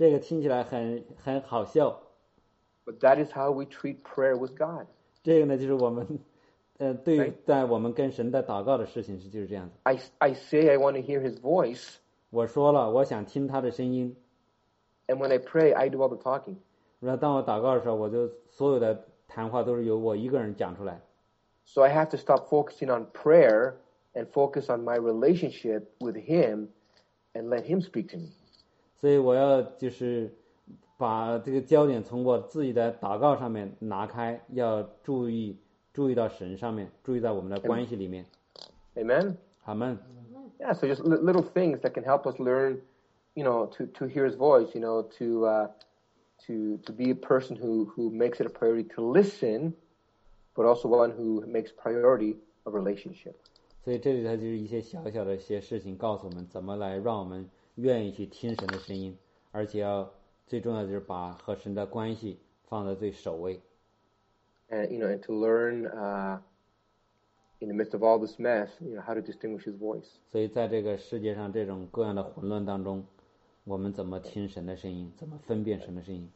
[0.00, 2.00] 这个听起来很很好笑。
[2.84, 4.86] but that is how we treat prayer with God.
[5.22, 6.06] 这个呢，就是我们，
[6.78, 9.74] 呃，对于对在我们跟神的祷告的事情是就是这样子。
[9.82, 11.96] I, I say I want to hear his voice,
[12.30, 14.16] 我说了，我想听他的声音。
[15.08, 16.56] and when I pray, I do all the talking.
[17.00, 21.00] 然后当我祷告的时候，我就所有的谈话都是由我一个人讲出来。
[21.64, 23.74] So I have to stop focusing on prayer
[24.14, 26.68] and focus on my relationship with him
[27.34, 28.30] and let him speak to me.
[29.00, 30.32] 所以我要就是
[30.96, 35.56] 把这个焦点从我自己的祷告上面拿开，要注意
[35.92, 38.24] 注意到神上面，注意到我们的关系里面。
[38.94, 39.36] Amen?
[39.64, 39.98] 阿门。
[40.58, 42.80] Yeah, so just li- little things that can help us learn,
[43.34, 45.68] you know, to, to hear his voice, you know, to, uh,
[46.46, 49.74] to, to be a person who, who makes it a priority to listen,
[50.54, 53.34] but also one who makes priority a relationship.
[53.84, 57.46] 所以这里头就是一些小小的一些事情，告诉我们怎么来让我们
[57.76, 59.16] 愿意去听神的声音，
[59.52, 60.10] 而且要
[60.46, 63.60] 最重要的就是把和神的关系放在最首位。
[64.68, 66.40] And, you know, and to learn, uh,
[67.60, 70.06] in the midst of all this mess, you know, how to distinguish his voice.
[70.30, 73.04] 所以在这个世界上这种各样的混乱当中，
[73.64, 76.30] 我们怎么听神的声音，怎么分辨神的声音？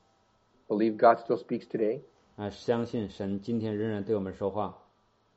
[0.68, 2.02] Believe God still speaks today.
[2.36, 4.78] 啊，相信神今天仍然对我们说话，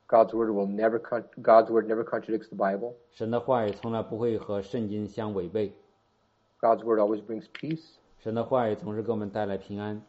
[0.08, 2.94] God's word will never, con- God's word never contradicts the Bible.
[3.10, 5.72] 神的话语从来不会和圣经相违背，
[6.60, 7.82] God's word always brings peace.
[8.18, 10.02] 神的话语总是给我们带来平安，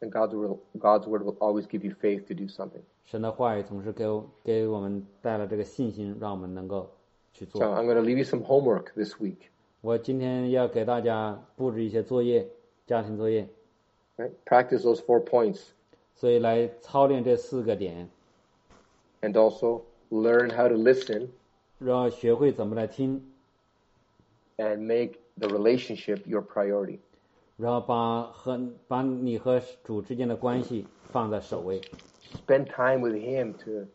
[0.00, 2.82] And God's word, God's word will always give you faith to do something.
[3.04, 6.90] 神的话语总是给我给我们带来这个信心，让我们能够
[7.32, 7.62] 去 So 做。
[7.66, 9.48] I'm going to leave you some homework this week.
[9.82, 12.48] 我今天要给大家布置一些作业，
[12.86, 13.46] 家庭作业，
[14.16, 14.30] Right?
[14.46, 15.60] Practice those four points
[16.16, 18.08] 所以来操练这四个点，
[19.20, 21.28] and also learn how to listen
[21.78, 23.30] 然后学会怎么来听，
[24.56, 26.98] and make the relationship your priority.
[27.56, 31.80] 然后把和把你和主之间的关系放在首位，
[32.46, 33.86] Spend time with Him to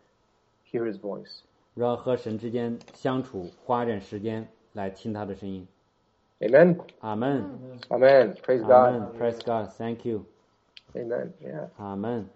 [0.71, 1.41] hear His voice.
[1.75, 5.67] 然后和神之间相处，花一点时间来听他的声音。
[6.39, 6.79] Amen.
[7.01, 7.43] 阿门，
[7.89, 8.33] Amen.
[8.35, 9.01] Praise 阿 God.
[9.01, 10.23] 门，Praise God，Thank you，
[10.93, 11.31] Amen.
[11.43, 11.67] Yeah.
[11.77, 12.29] 阿门。